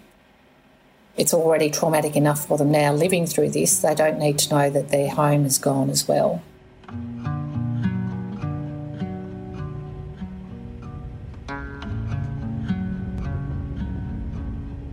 it's 1.18 1.34
already 1.34 1.70
traumatic 1.70 2.16
enough 2.16 2.48
for 2.48 2.58
them 2.58 2.72
now 2.72 2.94
living 2.94 3.28
through 3.28 3.50
this. 3.50 3.80
They 3.80 3.94
don't 3.94 4.18
need 4.18 4.40
to 4.40 4.56
know 4.56 4.70
that 4.70 4.90
their 4.90 5.10
home 5.10 5.46
is 5.46 5.58
gone 5.58 5.90
as 5.90 6.08
well. 6.08 6.42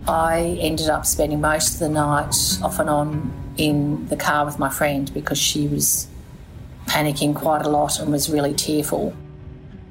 I 0.09 0.57
ended 0.59 0.89
up 0.89 1.05
spending 1.05 1.39
most 1.39 1.75
of 1.75 1.79
the 1.79 1.89
night 1.89 2.35
off 2.63 2.79
and 2.79 2.89
on 2.89 3.31
in 3.57 4.07
the 4.07 4.17
car 4.17 4.43
with 4.43 4.57
my 4.57 4.67
friend 4.67 5.13
because 5.13 5.37
she 5.37 5.67
was 5.67 6.07
panicking 6.87 7.35
quite 7.35 7.63
a 7.63 7.69
lot 7.69 7.99
and 7.99 8.11
was 8.11 8.27
really 8.27 8.55
tearful. 8.55 9.13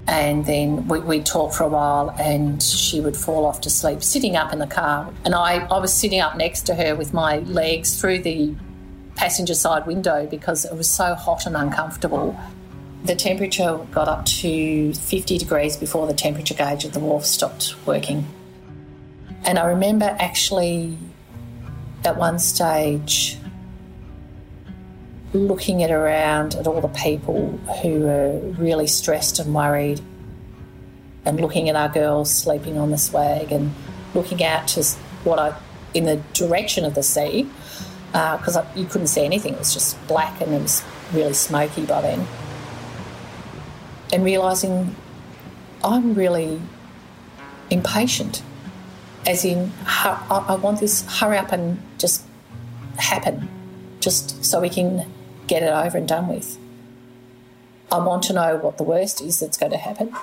And 0.08 0.44
then 0.44 0.88
we, 0.88 0.98
would 0.98 1.24
talk 1.24 1.52
for 1.52 1.62
a 1.62 1.68
while 1.68 2.10
and 2.18 2.60
she 2.60 2.98
would 2.98 3.16
fall 3.16 3.46
off 3.46 3.60
to 3.60 3.70
sleep 3.70 4.02
sitting 4.02 4.34
up 4.34 4.52
in 4.52 4.58
the 4.58 4.66
car. 4.66 5.08
And 5.24 5.36
I, 5.36 5.58
I 5.66 5.78
was 5.78 5.92
sitting 5.94 6.18
up 6.18 6.36
next 6.36 6.62
to 6.62 6.74
her 6.74 6.96
with 6.96 7.14
my 7.14 7.38
legs 7.38 8.00
through 8.00 8.22
the 8.22 8.56
passenger 9.14 9.54
side 9.54 9.86
window 9.86 10.26
because 10.26 10.64
it 10.64 10.74
was 10.74 10.88
so 10.88 11.14
hot 11.14 11.46
and 11.46 11.56
uncomfortable. 11.56 12.36
The 13.04 13.14
temperature 13.14 13.78
got 13.92 14.08
up 14.08 14.24
to 14.24 14.92
50 14.94 15.38
degrees 15.38 15.76
before 15.76 16.08
the 16.08 16.14
temperature 16.14 16.54
gauge 16.54 16.84
at 16.84 16.92
the 16.92 16.98
wharf 16.98 17.24
stopped 17.24 17.76
working. 17.86 18.26
And 19.44 19.58
I 19.58 19.66
remember 19.66 20.16
actually 20.18 20.98
at 22.04 22.16
one 22.16 22.38
stage 22.38 23.38
looking 25.32 25.82
at 25.82 25.90
around 25.90 26.54
at 26.54 26.66
all 26.66 26.80
the 26.80 26.88
people 26.88 27.58
who 27.82 28.00
were 28.00 28.38
really 28.58 28.86
stressed 28.86 29.38
and 29.38 29.54
worried 29.54 30.00
and 31.24 31.40
looking 31.40 31.68
at 31.68 31.76
our 31.76 31.88
girls 31.88 32.32
sleeping 32.32 32.78
on 32.78 32.90
the 32.90 32.98
swag 32.98 33.52
and 33.52 33.74
looking 34.14 34.42
out 34.42 34.66
to 34.68 34.82
what 35.24 35.38
I 35.38 35.54
in 35.94 36.04
the 36.04 36.16
direction 36.32 36.84
of 36.84 36.94
the 36.94 37.02
sea 37.02 37.48
because 38.12 38.56
uh, 38.56 38.66
you 38.74 38.86
couldn't 38.86 39.08
see 39.08 39.24
anything. 39.24 39.54
It 39.54 39.58
was 39.58 39.74
just 39.74 40.06
black 40.06 40.40
and 40.40 40.54
it 40.54 40.62
was 40.62 40.82
really 41.12 41.34
smoky 41.34 41.84
by 41.84 42.00
then. 42.00 42.26
And 44.12 44.24
realizing 44.24 44.94
I'm 45.84 46.14
really 46.14 46.60
impatient 47.70 48.42
as 49.28 49.44
in, 49.44 49.70
I 49.86 50.58
want 50.60 50.80
this 50.80 51.04
hurry 51.20 51.36
up 51.36 51.52
and 51.52 51.78
just 51.98 52.24
happen, 52.96 53.46
just 54.00 54.42
so 54.42 54.58
we 54.58 54.70
can 54.70 55.04
get 55.46 55.62
it 55.62 55.68
over 55.68 55.98
and 55.98 56.08
done 56.08 56.28
with. 56.28 56.58
I 57.92 57.98
want 57.98 58.22
to 58.24 58.32
know 58.32 58.56
what 58.56 58.78
the 58.78 58.84
worst 58.84 59.20
is 59.20 59.40
that's 59.40 59.58
going 59.58 59.72
to 59.72 59.78
happen. 59.78 60.16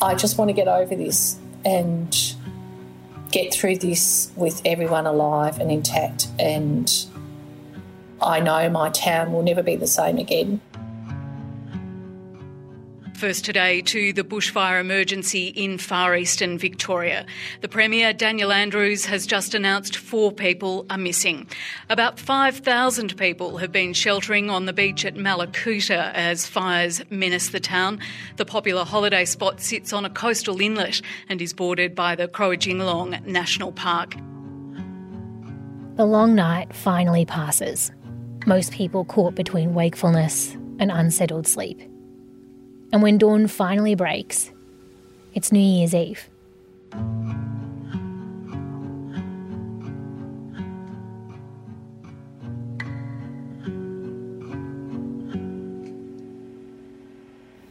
I 0.00 0.14
just 0.14 0.38
want 0.38 0.48
to 0.48 0.54
get 0.54 0.66
over 0.66 0.96
this 0.96 1.38
and 1.62 2.16
get 3.30 3.52
through 3.52 3.76
this 3.76 4.32
with 4.34 4.62
everyone 4.64 5.06
alive 5.06 5.60
and 5.60 5.70
intact. 5.70 6.28
And 6.38 6.90
I 8.20 8.40
know 8.40 8.70
my 8.70 8.88
town 8.88 9.30
will 9.30 9.42
never 9.42 9.62
be 9.62 9.76
the 9.76 9.86
same 9.86 10.16
again. 10.16 10.62
First 13.22 13.44
today 13.44 13.82
to 13.82 14.12
the 14.12 14.24
bushfire 14.24 14.80
emergency 14.80 15.46
in 15.46 15.78
far 15.78 16.16
eastern 16.16 16.58
Victoria. 16.58 17.24
The 17.60 17.68
Premier, 17.68 18.12
Daniel 18.12 18.50
Andrews, 18.50 19.04
has 19.04 19.28
just 19.28 19.54
announced 19.54 19.96
four 19.96 20.32
people 20.32 20.86
are 20.90 20.98
missing. 20.98 21.46
About 21.88 22.18
5,000 22.18 23.16
people 23.16 23.58
have 23.58 23.70
been 23.70 23.92
sheltering 23.92 24.50
on 24.50 24.66
the 24.66 24.72
beach 24.72 25.04
at 25.04 25.14
Mallacoota 25.14 26.12
as 26.14 26.48
fires 26.48 27.00
menace 27.10 27.50
the 27.50 27.60
town. 27.60 28.00
The 28.38 28.44
popular 28.44 28.84
holiday 28.84 29.24
spot 29.24 29.60
sits 29.60 29.92
on 29.92 30.04
a 30.04 30.10
coastal 30.10 30.60
inlet 30.60 31.00
and 31.28 31.40
is 31.40 31.52
bordered 31.52 31.94
by 31.94 32.16
the 32.16 32.26
Croajingolong 32.26 33.24
National 33.24 33.70
Park. 33.70 34.16
The 35.94 36.06
long 36.06 36.34
night 36.34 36.74
finally 36.74 37.24
passes. 37.24 37.92
Most 38.46 38.72
people 38.72 39.04
caught 39.04 39.36
between 39.36 39.74
wakefulness 39.74 40.54
and 40.80 40.90
unsettled 40.90 41.46
sleep. 41.46 41.88
And 42.92 43.02
when 43.02 43.16
dawn 43.16 43.46
finally 43.46 43.94
breaks, 43.94 44.50
it's 45.32 45.50
New 45.50 45.58
Year's 45.58 45.94
Eve. 45.94 46.28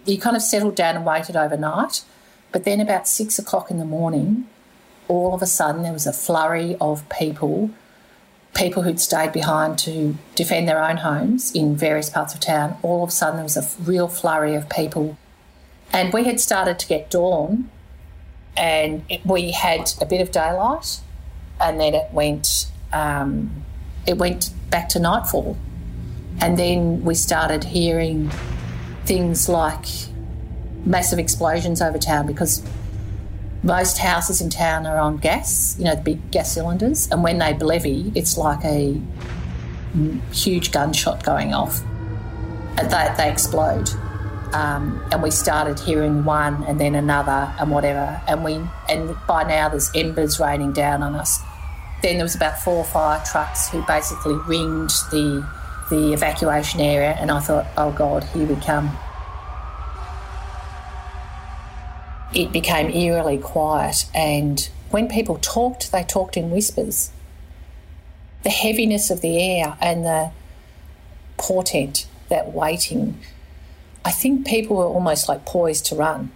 You 0.06 0.18
kind 0.20 0.36
of 0.36 0.42
settled 0.42 0.76
down 0.76 0.96
and 0.96 1.06
waited 1.06 1.36
overnight, 1.36 2.04
but 2.52 2.64
then 2.64 2.82
about 2.82 3.08
six 3.08 3.38
o'clock 3.38 3.70
in 3.70 3.78
the 3.78 3.86
morning, 3.86 4.48
all 5.08 5.36
of 5.36 5.44
a 5.44 5.46
sudden 5.46 5.84
there 5.84 5.94
was 5.94 6.08
a 6.08 6.14
flurry 6.14 6.76
of 6.82 7.08
people 7.10 7.70
people 8.54 8.84
who'd 8.84 9.00
stayed 9.00 9.32
behind 9.32 9.80
to 9.80 10.18
defend 10.36 10.68
their 10.68 10.84
own 10.84 10.98
homes 10.98 11.52
in 11.54 11.76
various 11.76 12.10
parts 12.10 12.34
of 12.34 12.40
town, 12.40 12.78
all 12.82 13.04
of 13.04 13.10
a 13.10 13.12
sudden 13.12 13.38
there 13.38 13.44
was 13.44 13.58
a 13.58 13.82
real 13.82 14.08
flurry 14.08 14.56
of 14.56 14.70
people. 14.70 15.18
And 15.94 16.14
we 16.14 16.24
had 16.24 16.40
started 16.40 16.80
to 16.80 16.88
get 16.88 17.10
dawn, 17.10 17.70
and 18.56 19.04
it, 19.10 19.26
we 19.26 19.52
had 19.52 19.92
a 20.00 20.06
bit 20.06 20.22
of 20.22 20.32
daylight, 20.32 21.02
and 21.60 21.80
then 21.80 21.94
it 21.94 22.12
went 22.12 22.68
um, 22.94 23.64
it 24.06 24.18
went 24.18 24.52
back 24.70 24.90
to 24.90 25.00
nightfall, 25.00 25.58
and 26.40 26.58
then 26.58 27.04
we 27.04 27.14
started 27.14 27.66
hearing 27.66 28.30
things 29.06 29.48
like 29.50 29.86
massive 30.86 31.20
explosions 31.20 31.82
over 31.82 31.98
town 31.98 32.26
because 32.26 32.64
most 33.64 34.00
houses 34.00 34.42
in 34.42 34.50
town 34.50 34.86
are 34.88 34.98
on 34.98 35.18
gas, 35.18 35.76
you 35.78 35.86
know, 35.86 35.96
the 35.96 36.02
big 36.02 36.32
gas 36.32 36.54
cylinders, 36.54 37.10
and 37.12 37.24
when 37.24 37.38
they 37.38 37.54
levy, 37.58 38.12
it's 38.16 38.38
like 38.38 38.64
a 38.66 39.00
huge 40.32 40.72
gunshot 40.72 41.24
going 41.24 41.54
off. 41.54 41.82
And 42.78 42.90
they, 42.90 43.14
they 43.18 43.30
explode. 43.30 43.90
Um, 44.54 45.02
and 45.12 45.22
we 45.24 45.32
started 45.32 45.80
hearing 45.80 46.26
one 46.26 46.64
and 46.64 46.80
then 46.80 46.96
another 46.96 47.54
and 47.60 47.72
whatever. 47.72 48.22
And 48.28 48.44
we 48.44 48.60
and 48.90 49.16
by 49.28 49.44
now 49.44 49.70
there's 49.70 49.90
embers 49.96 50.40
raining 50.40 50.74
down 50.74 51.04
on 51.04 51.16
us. 51.16 51.40
Then 52.02 52.16
there 52.16 52.26
was 52.26 52.36
about 52.36 52.60
four 52.60 52.84
fire 52.84 53.24
trucks 53.24 53.70
who 53.70 53.86
basically 53.86 54.36
ringed 54.48 54.92
the 55.12 55.48
the 55.90 56.14
evacuation 56.14 56.80
area, 56.80 57.18
and 57.20 57.30
I 57.30 57.40
thought, 57.40 57.68
oh 57.78 57.92
God, 57.92 58.24
here 58.24 58.46
we 58.46 58.56
come. 58.56 58.98
It 62.34 62.52
became 62.52 62.90
eerily 62.90 63.38
quiet. 63.38 64.06
And 64.14 64.70
when 64.90 65.08
people 65.10 65.38
talked, 65.38 65.92
they 65.92 66.04
talked 66.04 66.38
in 66.38 66.50
whispers. 66.52 67.12
The 68.44 68.50
heaviness 68.50 69.10
of 69.10 69.22
the 69.22 69.42
air 69.42 69.78
and 69.82 70.06
the 70.06 70.32
portent, 71.38 72.08
that 72.30 72.54
waiting, 72.54 73.20
I 74.06 74.12
think 74.12 74.48
people 74.48 74.78
were 74.78 74.86
almost 74.86 75.28
like 75.28 75.46
poised 75.46 75.86
to 75.88 75.96
run, 75.96 76.32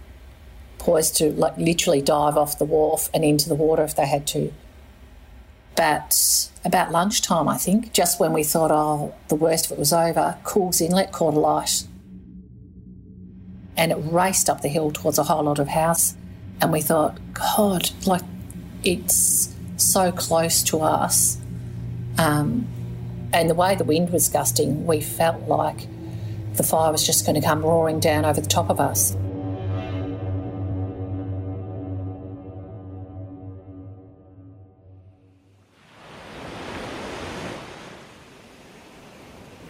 poised 0.78 1.16
to 1.16 1.30
like 1.30 1.56
literally 1.56 2.02
dive 2.02 2.36
off 2.36 2.58
the 2.58 2.64
wharf 2.64 3.08
and 3.14 3.24
into 3.24 3.48
the 3.48 3.54
water 3.54 3.82
if 3.82 3.96
they 3.96 4.06
had 4.06 4.26
to. 4.28 4.52
But 5.74 6.50
about 6.64 6.92
lunchtime, 6.92 7.48
I 7.48 7.58
think, 7.58 7.92
just 7.92 8.20
when 8.20 8.32
we 8.32 8.44
thought, 8.44 8.70
oh, 8.70 9.14
the 9.28 9.34
worst 9.34 9.66
of 9.66 9.72
it 9.72 9.78
was 9.78 9.92
over, 9.92 10.38
Coull's 10.44 10.80
Inlet 10.80 11.12
caught 11.12 11.34
alight 11.34 11.84
and 13.76 13.92
it 13.92 13.96
raced 13.96 14.48
up 14.48 14.62
the 14.62 14.68
hill 14.68 14.90
towards 14.90 15.18
a 15.18 15.24
whole 15.24 15.42
lot 15.42 15.58
of 15.58 15.68
house. 15.68 16.14
And 16.60 16.72
we 16.72 16.80
thought, 16.80 17.18
God, 17.34 17.90
like 18.06 18.22
it's 18.82 19.54
so 19.76 20.12
close 20.12 20.62
to 20.64 20.80
us. 20.80 21.38
Um, 22.18 22.66
and 23.32 23.50
the 23.50 23.54
way 23.54 23.74
the 23.74 23.84
wind 23.84 24.10
was 24.10 24.28
gusting, 24.28 24.86
we 24.86 25.00
felt 25.00 25.42
like 25.48 25.86
the 26.54 26.62
fire 26.62 26.90
was 26.90 27.04
just 27.04 27.26
going 27.26 27.38
to 27.38 27.46
come 27.46 27.62
roaring 27.62 28.00
down 28.00 28.24
over 28.24 28.40
the 28.40 28.48
top 28.48 28.70
of 28.70 28.80
us. 28.80 29.14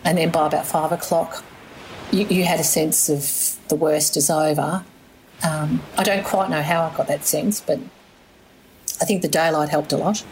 And 0.04 0.16
then 0.18 0.30
by 0.30 0.46
about 0.46 0.64
five 0.64 0.92
o'clock, 0.92 1.42
you, 2.12 2.26
you 2.26 2.44
had 2.44 2.60
a 2.60 2.64
sense 2.64 3.08
of 3.08 3.58
the 3.68 3.76
worst 3.76 4.16
is 4.16 4.30
over, 4.30 4.84
Um, 5.42 5.82
I 5.98 6.02
don't 6.02 6.24
quite 6.24 6.50
know 6.50 6.62
how 6.62 6.82
I 6.84 6.96
got 6.96 7.08
that 7.08 7.24
sense, 7.24 7.60
but 7.60 7.78
I 9.00 9.04
think 9.04 9.22
the 9.22 9.28
daylight 9.28 9.68
helped 9.68 9.92
a 9.92 9.96
lot. 9.96 10.24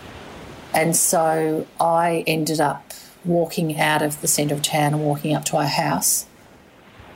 And 0.73 0.97
so 0.97 1.67
I 1.81 2.25
ended 2.27 2.61
up 2.61 2.93
walking 3.25 3.79
out 3.79 4.03
of 4.03 4.21
the 4.21 4.29
centre 4.29 4.55
of 4.55 4.63
town 4.63 4.95
and 4.95 5.05
walking 5.05 5.35
up 5.35 5.45
to 5.47 5.57
our 5.57 5.67
house. 5.67 6.27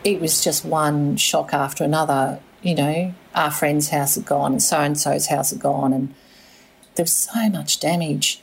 It 0.04 0.20
was 0.20 0.44
just 0.44 0.64
one 0.64 1.16
shock 1.16 1.52
after 1.52 1.84
another. 1.84 2.40
You 2.62 2.74
know, 2.74 3.14
our 3.34 3.50
friend's 3.50 3.88
house 3.90 4.16
had 4.16 4.26
gone 4.26 4.52
and 4.52 4.62
so 4.62 4.78
and 4.78 4.98
so's 4.98 5.26
house 5.26 5.50
had 5.50 5.60
gone, 5.60 5.92
and 5.92 6.14
there 6.94 7.04
was 7.04 7.12
so 7.12 7.48
much 7.48 7.80
damage. 7.80 8.40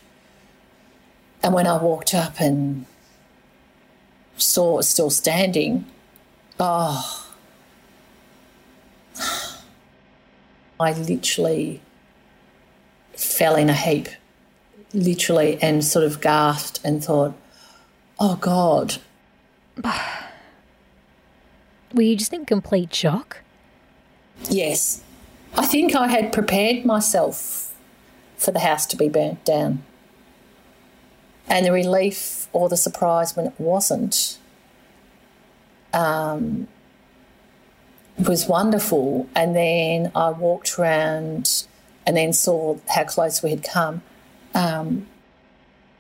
And 1.44 1.54
when 1.54 1.68
I 1.68 1.78
walked 1.78 2.14
up 2.14 2.40
and 2.40 2.86
saw 4.38 4.74
it 4.74 4.78
was 4.78 4.90
still 4.90 5.10
standing, 5.10 5.86
oh, 6.60 7.34
I 10.80 10.94
literally 10.94 11.82
fell 13.14 13.56
in 13.56 13.70
a 13.70 13.74
heap, 13.74 14.10
literally, 14.94 15.58
and 15.62 15.84
sort 15.84 16.06
of 16.06 16.22
gasped 16.22 16.80
and 16.84 17.04
thought, 17.04 17.34
oh 18.20 18.36
God. 18.36 18.98
Were 21.94 22.02
you 22.02 22.16
just 22.16 22.34
in 22.34 22.46
complete 22.46 22.94
shock? 22.94 23.42
Yes. 24.50 25.02
I 25.58 25.66
think 25.66 25.96
I 25.96 26.08
had 26.08 26.34
prepared 26.34 26.86
myself 26.86 27.74
for 28.38 28.52
the 28.52 28.60
house 28.60 28.86
to 28.88 28.98
be 28.98 29.08
burnt 29.08 29.46
down. 29.46 29.84
And 31.48 31.66
the 31.66 31.72
relief 31.72 32.48
or 32.52 32.68
the 32.68 32.78
surprise 32.78 33.36
when 33.36 33.46
it 33.46 33.54
wasn't 33.58 34.38
um, 35.96 36.68
was 38.20 38.48
wonderful. 38.48 39.28
And 39.36 39.56
then 39.56 40.12
I 40.14 40.30
walked 40.30 40.78
around 40.78 41.66
and 42.06 42.16
then 42.16 42.34
saw 42.34 42.78
how 42.90 43.06
close 43.06 43.42
we 43.42 43.50
had 43.50 43.64
come. 43.64 44.04
Um, 44.54 45.08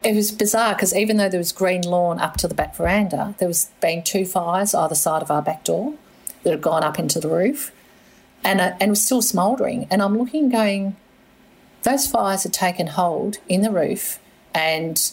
it 0.04 0.16
was 0.16 0.32
bizarre 0.32 0.76
because 0.76 0.96
even 0.96 1.18
though 1.18 1.30
there 1.30 1.40
was 1.40 1.52
green 1.52 1.82
lawn 1.82 2.20
up 2.20 2.38
to 2.38 2.48
the 2.48 2.54
back 2.54 2.76
veranda, 2.76 3.34
there 3.40 3.48
was 3.48 3.72
been 3.82 4.04
two 4.04 4.24
fires 4.24 4.76
either 4.76 4.94
side 4.94 5.24
of 5.24 5.32
our 5.32 5.42
back 5.42 5.64
door 5.64 5.96
that 6.44 6.52
had 6.52 6.62
gone 6.62 6.84
up 6.84 7.00
into 7.00 7.20
the 7.20 7.28
roof, 7.28 7.72
and 8.44 8.62
uh, 8.62 8.76
and 8.80 8.92
was 8.92 9.04
still 9.04 9.24
smouldering. 9.24 9.88
And 9.90 10.04
I'm 10.04 10.16
looking, 10.16 10.50
going, 10.50 10.96
those 11.82 12.06
fires 12.06 12.44
had 12.44 12.54
taken 12.54 12.86
hold 12.86 13.40
in 13.50 13.62
the 13.62 13.72
roof, 13.72 14.20
and 14.54 15.12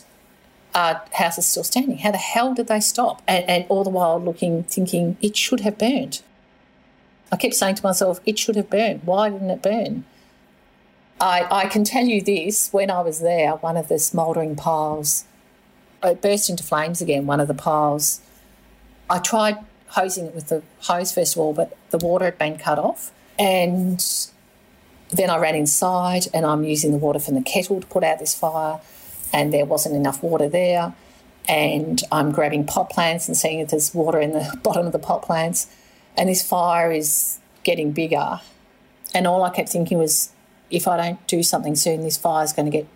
our 0.74 1.02
house 1.12 1.38
is 1.38 1.46
still 1.46 1.64
standing. 1.64 1.98
How 1.98 2.10
the 2.10 2.18
hell 2.18 2.54
did 2.54 2.68
they 2.68 2.80
stop? 2.80 3.22
And, 3.28 3.48
and 3.48 3.66
all 3.68 3.84
the 3.84 3.90
while 3.90 4.20
looking, 4.20 4.64
thinking 4.64 5.16
it 5.20 5.36
should 5.36 5.60
have 5.60 5.78
burned. 5.78 6.22
I 7.30 7.36
kept 7.36 7.54
saying 7.54 7.76
to 7.76 7.82
myself, 7.82 8.20
it 8.26 8.38
should 8.38 8.56
have 8.56 8.70
burned. 8.70 9.02
Why 9.04 9.30
didn't 9.30 9.50
it 9.50 9.62
burn? 9.62 10.04
I, 11.20 11.46
I 11.50 11.66
can 11.66 11.84
tell 11.84 12.04
you 12.04 12.20
this 12.20 12.72
when 12.72 12.90
I 12.90 13.00
was 13.00 13.20
there, 13.20 13.52
one 13.56 13.76
of 13.76 13.88
the 13.88 13.98
smouldering 13.98 14.56
piles, 14.56 15.24
it 16.02 16.20
burst 16.20 16.50
into 16.50 16.64
flames 16.64 17.00
again, 17.00 17.26
one 17.26 17.40
of 17.40 17.48
the 17.48 17.54
piles. 17.54 18.20
I 19.08 19.18
tried 19.18 19.58
hosing 19.88 20.26
it 20.26 20.34
with 20.34 20.48
the 20.48 20.62
hose 20.80 21.12
first 21.12 21.36
of 21.36 21.40
all, 21.40 21.52
but 21.52 21.76
the 21.90 21.98
water 21.98 22.24
had 22.24 22.38
been 22.38 22.58
cut 22.58 22.78
off. 22.78 23.12
And 23.38 24.04
then 25.10 25.30
I 25.30 25.38
ran 25.38 25.54
inside 25.54 26.26
and 26.34 26.44
I'm 26.44 26.64
using 26.64 26.90
the 26.90 26.98
water 26.98 27.18
from 27.18 27.34
the 27.34 27.42
kettle 27.42 27.80
to 27.80 27.86
put 27.86 28.02
out 28.02 28.18
this 28.18 28.34
fire, 28.34 28.80
and 29.32 29.52
there 29.52 29.64
wasn't 29.64 29.94
enough 29.94 30.22
water 30.22 30.48
there. 30.48 30.94
And 31.48 32.00
I'm 32.12 32.30
grabbing 32.30 32.66
pot 32.66 32.90
plants 32.90 33.26
and 33.26 33.36
seeing 33.36 33.60
if 33.60 33.70
there's 33.70 33.94
water 33.94 34.20
in 34.20 34.32
the 34.32 34.58
bottom 34.62 34.86
of 34.86 34.92
the 34.92 34.98
pot 34.98 35.22
plants. 35.22 35.66
And 36.16 36.28
this 36.28 36.46
fire 36.46 36.92
is 36.92 37.38
getting 37.64 37.92
bigger. 37.92 38.40
And 39.14 39.26
all 39.26 39.42
I 39.42 39.50
kept 39.50 39.68
thinking 39.68 39.98
was, 39.98 40.30
if 40.70 40.88
I 40.88 40.96
don't 40.96 41.26
do 41.26 41.42
something 41.42 41.76
soon, 41.76 42.02
this 42.02 42.16
fire 42.16 42.44
is 42.44 42.52
going 42.52 42.70
to 42.70 42.76
get 42.76 42.86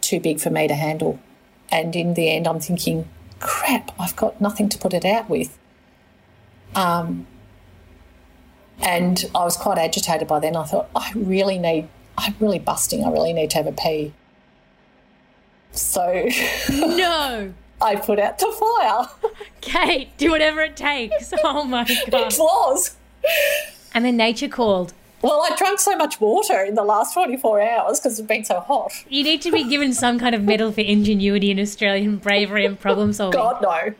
too 0.00 0.20
big 0.20 0.40
for 0.40 0.50
me 0.50 0.68
to 0.68 0.74
handle. 0.74 1.18
And 1.70 1.94
in 1.94 2.14
the 2.14 2.30
end, 2.30 2.46
I'm 2.46 2.60
thinking, 2.60 3.08
crap, 3.40 3.90
I've 4.00 4.16
got 4.16 4.40
nothing 4.40 4.68
to 4.70 4.78
put 4.78 4.94
it 4.94 5.04
out 5.04 5.28
with. 5.28 5.58
Um, 6.74 7.26
and 8.80 9.24
I 9.34 9.44
was 9.44 9.56
quite 9.56 9.78
agitated 9.78 10.28
by 10.28 10.40
then. 10.40 10.56
I 10.56 10.64
thought, 10.64 10.88
I 10.94 11.12
really 11.14 11.58
need, 11.58 11.88
I'm 12.16 12.34
really 12.40 12.58
busting. 12.58 13.04
I 13.04 13.10
really 13.10 13.32
need 13.32 13.50
to 13.50 13.56
have 13.56 13.66
a 13.66 13.72
pee. 13.72 14.14
So 15.72 16.28
No! 16.70 17.52
I 17.80 17.94
put 17.94 18.18
out 18.18 18.38
the 18.38 18.50
fire. 18.50 19.30
Kate, 19.60 20.16
do 20.16 20.32
whatever 20.32 20.62
it 20.62 20.76
takes. 20.76 21.32
Oh 21.44 21.62
my 21.62 21.84
God. 22.10 22.32
it 22.32 22.36
was. 22.38 22.96
And 23.94 24.04
then 24.04 24.16
nature 24.16 24.48
called. 24.48 24.92
Well, 25.22 25.42
I 25.48 25.54
drank 25.56 25.78
so 25.80 25.96
much 25.96 26.20
water 26.20 26.62
in 26.62 26.74
the 26.74 26.84
last 26.84 27.12
24 27.14 27.60
hours 27.60 27.98
because 28.00 28.18
it's 28.18 28.26
been 28.28 28.44
so 28.44 28.60
hot. 28.60 28.92
You 29.08 29.22
need 29.24 29.42
to 29.42 29.50
be 29.52 29.68
given 29.68 29.92
some 29.92 30.18
kind 30.18 30.34
of 30.34 30.42
medal 30.42 30.70
for 30.72 30.80
ingenuity 30.80 31.50
and 31.50 31.58
Australian 31.60 32.16
bravery 32.18 32.64
and 32.64 32.78
problem 32.78 33.12
solving. 33.12 33.38
God, 33.38 33.62
no. 33.62 33.94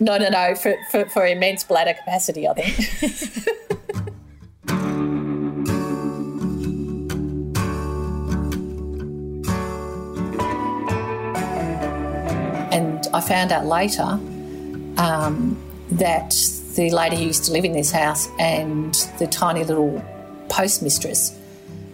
No, 0.00 0.18
no, 0.18 0.28
no, 0.28 0.54
for, 0.54 0.74
for, 0.90 1.06
for 1.06 1.26
immense 1.26 1.64
bladder 1.64 1.94
capacity, 1.94 2.48
I 2.48 2.54
think. 2.54 3.48
I 13.14 13.20
found 13.20 13.52
out 13.52 13.64
later 13.64 14.18
um, 14.98 15.56
that 15.92 16.34
the 16.74 16.90
lady 16.90 17.16
who 17.16 17.26
used 17.26 17.44
to 17.44 17.52
live 17.52 17.64
in 17.64 17.72
this 17.72 17.92
house 17.92 18.28
and 18.40 18.92
the 19.20 19.28
tiny 19.28 19.62
little 19.62 20.04
postmistress 20.48 21.38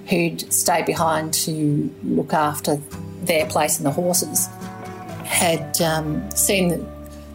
who'd 0.09 0.51
stayed 0.51 0.87
behind 0.87 1.35
to 1.35 1.93
look 2.03 2.33
after 2.33 2.77
their 3.23 3.45
place 3.47 3.77
and 3.77 3.85
the 3.85 3.91
horses 3.91 4.47
had 5.25 5.79
um, 5.83 6.29
seen 6.31 6.69
the 6.71 6.87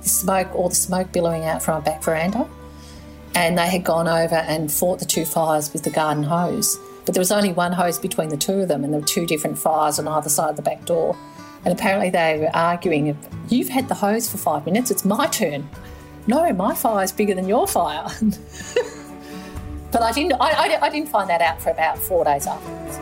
smoke, 0.02 0.54
all 0.56 0.70
the 0.70 0.76
smoke 0.76 1.12
billowing 1.12 1.46
out 1.46 1.62
from 1.62 1.78
a 1.78 1.82
back 1.82 2.04
veranda, 2.04 2.50
and 3.36 3.56
they 3.56 3.68
had 3.68 3.84
gone 3.84 4.08
over 4.08 4.36
and 4.36 4.72
fought 4.72 4.98
the 4.98 5.06
two 5.06 5.26
fires 5.26 5.72
with 5.74 5.84
the 5.84 5.92
garden 5.92 6.24
hose. 6.24 6.76
But 7.06 7.14
there 7.14 7.22
was 7.22 7.32
only 7.32 7.54
one 7.54 7.72
hose 7.72 8.00
between 8.00 8.30
the 8.30 8.38
two 8.38 8.62
of 8.62 8.68
them, 8.68 8.84
and 8.84 8.92
there 8.92 9.00
were 9.00 9.08
two 9.08 9.28
different 9.28 9.60
fires 9.60 10.00
on 10.00 10.08
either 10.08 10.30
side 10.30 10.50
of 10.50 10.56
the 10.56 10.64
back 10.64 10.86
door. 10.86 11.16
And 11.66 11.74
apparently 11.74 12.12
they 12.12 12.38
were 12.40 12.56
arguing, 12.56 13.18
You've 13.50 13.70
had 13.70 13.90
the 13.90 13.96
hose 13.96 14.30
for 14.30 14.38
five 14.38 14.66
minutes, 14.66 14.92
it's 14.92 15.04
my 15.04 15.26
turn. 15.28 15.68
No, 16.28 16.52
my 16.54 16.74
fire's 16.74 17.12
bigger 17.12 17.34
than 17.34 17.48
your 17.48 17.68
fire. 17.68 18.04
but 19.92 20.02
I 20.02 20.12
didn't, 20.12 20.34
I, 20.34 20.52
I, 20.52 20.86
I 20.86 20.90
didn't 20.90 21.10
find 21.10 21.30
that 21.30 21.42
out 21.42 21.62
for 21.62 21.72
about 21.72 21.98
four 21.98 22.24
days 22.24 22.48
afterwards. 22.48 23.00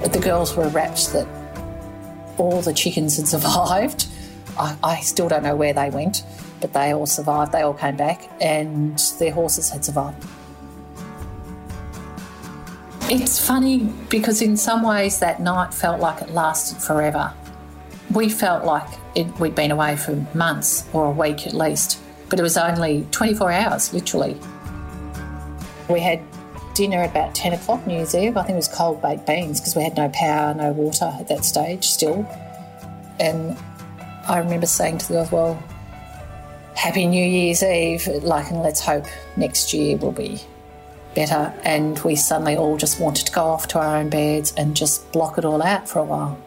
But 0.00 0.12
the 0.12 0.20
girls 0.20 0.56
were 0.56 0.68
rapt 0.68 1.12
that 1.12 1.26
all 2.36 2.62
the 2.62 2.72
chickens 2.72 3.16
had 3.16 3.28
survived. 3.28 4.06
I, 4.58 4.76
I 4.82 5.00
still 5.00 5.28
don't 5.28 5.42
know 5.42 5.56
where 5.56 5.72
they 5.72 5.90
went, 5.90 6.24
but 6.60 6.72
they 6.72 6.92
all 6.94 7.06
survived. 7.06 7.52
They 7.52 7.62
all 7.62 7.74
came 7.74 7.96
back, 7.96 8.28
and 8.40 8.98
their 9.18 9.32
horses 9.32 9.70
had 9.70 9.84
survived. 9.84 10.24
It's 13.10 13.38
funny 13.38 13.90
because, 14.10 14.42
in 14.42 14.58
some 14.58 14.82
ways, 14.82 15.18
that 15.20 15.40
night 15.40 15.72
felt 15.72 15.98
like 15.98 16.20
it 16.20 16.30
lasted 16.34 16.76
forever. 16.76 17.32
We 18.10 18.28
felt 18.28 18.66
like 18.66 18.86
it, 19.14 19.26
we'd 19.40 19.54
been 19.54 19.70
away 19.70 19.96
for 19.96 20.14
months 20.34 20.86
or 20.92 21.06
a 21.06 21.10
week 21.10 21.46
at 21.46 21.54
least, 21.54 22.00
but 22.28 22.38
it 22.38 22.42
was 22.42 22.58
only 22.58 23.06
24 23.10 23.50
hours, 23.50 23.94
literally. 23.94 24.36
We 25.88 26.00
had 26.00 26.20
dinner 26.74 26.98
at 26.98 27.10
about 27.10 27.34
10 27.34 27.54
o'clock 27.54 27.86
New 27.86 27.94
Year's 27.94 28.14
Eve. 28.14 28.36
I 28.36 28.42
think 28.42 28.52
it 28.52 28.56
was 28.56 28.68
cold 28.68 29.00
baked 29.00 29.26
beans 29.26 29.58
because 29.58 29.74
we 29.74 29.82
had 29.82 29.96
no 29.96 30.10
power, 30.10 30.52
no 30.52 30.72
water 30.72 31.10
at 31.18 31.28
that 31.28 31.46
stage 31.46 31.86
still. 31.86 32.26
And 33.18 33.56
I 34.28 34.38
remember 34.38 34.66
saying 34.66 34.98
to 34.98 35.08
the 35.08 35.14
girls, 35.14 35.32
well, 35.32 35.62
Happy 36.74 37.06
New 37.06 37.24
Year's 37.24 37.62
Eve, 37.62 38.06
like, 38.22 38.50
and 38.50 38.60
let's 38.60 38.80
hope 38.80 39.06
next 39.38 39.72
year 39.72 39.96
will 39.96 40.12
be 40.12 40.42
better. 41.18 41.52
And 41.64 41.98
we 42.04 42.14
suddenly 42.14 42.56
all 42.56 42.76
just 42.76 43.00
wanted 43.00 43.26
to 43.26 43.32
go 43.32 43.42
off 43.42 43.66
to 43.68 43.80
our 43.80 43.96
own 43.96 44.08
beds 44.08 44.54
and 44.56 44.76
just 44.76 45.10
block 45.10 45.36
it 45.36 45.44
all 45.44 45.60
out 45.60 45.88
for 45.88 45.98
a 45.98 46.04
while. 46.04 46.38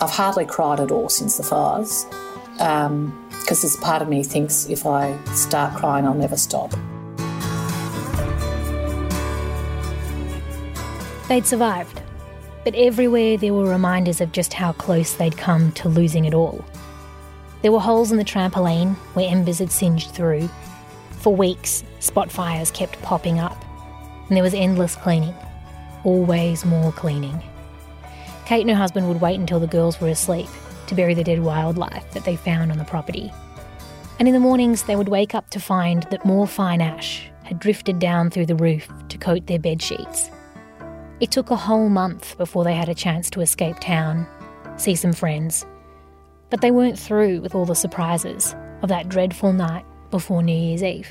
I've 0.00 0.10
hardly 0.10 0.46
cried 0.46 0.78
at 0.78 0.92
all 0.92 1.08
since 1.08 1.36
the 1.36 1.42
fires 1.42 2.06
because 2.52 2.86
um, 2.86 3.28
there's 3.48 3.76
part 3.78 4.02
of 4.02 4.08
me 4.08 4.22
thinks 4.22 4.68
if 4.68 4.86
I 4.86 5.18
start 5.34 5.76
crying, 5.76 6.06
I'll 6.06 6.14
never 6.14 6.36
stop. 6.36 6.70
They'd 11.28 11.46
survived, 11.46 12.00
but 12.62 12.76
everywhere 12.76 13.36
there 13.36 13.52
were 13.52 13.68
reminders 13.68 14.20
of 14.20 14.30
just 14.30 14.52
how 14.52 14.74
close 14.74 15.14
they'd 15.14 15.36
come 15.36 15.72
to 15.72 15.88
losing 15.88 16.24
it 16.24 16.34
all. 16.34 16.64
There 17.62 17.72
were 17.72 17.80
holes 17.80 18.12
in 18.12 18.18
the 18.18 18.24
trampoline 18.24 18.94
where 19.14 19.28
embers 19.28 19.58
had 19.58 19.72
singed 19.72 20.12
through. 20.12 20.48
For 21.22 21.32
weeks, 21.32 21.84
spot 22.00 22.32
fires 22.32 22.72
kept 22.72 23.00
popping 23.00 23.38
up, 23.38 23.56
and 24.26 24.36
there 24.36 24.42
was 24.42 24.54
endless 24.54 24.96
cleaning. 24.96 25.34
Always 26.02 26.64
more 26.64 26.90
cleaning. 26.90 27.40
Kate 28.44 28.62
and 28.62 28.70
her 28.70 28.76
husband 28.76 29.06
would 29.06 29.20
wait 29.20 29.38
until 29.38 29.60
the 29.60 29.68
girls 29.68 30.00
were 30.00 30.08
asleep 30.08 30.48
to 30.88 30.96
bury 30.96 31.14
the 31.14 31.22
dead 31.22 31.44
wildlife 31.44 32.10
that 32.10 32.24
they 32.24 32.34
found 32.34 32.72
on 32.72 32.78
the 32.78 32.84
property. 32.84 33.32
And 34.18 34.26
in 34.26 34.34
the 34.34 34.40
mornings, 34.40 34.82
they 34.82 34.96
would 34.96 35.08
wake 35.08 35.32
up 35.32 35.48
to 35.50 35.60
find 35.60 36.02
that 36.10 36.24
more 36.24 36.48
fine 36.48 36.80
ash 36.80 37.30
had 37.44 37.60
drifted 37.60 38.00
down 38.00 38.28
through 38.28 38.46
the 38.46 38.56
roof 38.56 38.90
to 39.08 39.16
coat 39.16 39.46
their 39.46 39.60
bed 39.60 39.80
sheets. 39.80 40.28
It 41.20 41.30
took 41.30 41.52
a 41.52 41.56
whole 41.56 41.88
month 41.88 42.36
before 42.36 42.64
they 42.64 42.74
had 42.74 42.88
a 42.88 42.96
chance 42.96 43.30
to 43.30 43.42
escape 43.42 43.78
town, 43.78 44.26
see 44.76 44.96
some 44.96 45.12
friends. 45.12 45.64
But 46.50 46.62
they 46.62 46.72
weren't 46.72 46.98
through 46.98 47.42
with 47.42 47.54
all 47.54 47.64
the 47.64 47.76
surprises 47.76 48.56
of 48.82 48.88
that 48.88 49.08
dreadful 49.08 49.52
night 49.52 49.84
before 50.12 50.44
New 50.44 50.54
Year's 50.54 50.84
Eve. 50.84 51.08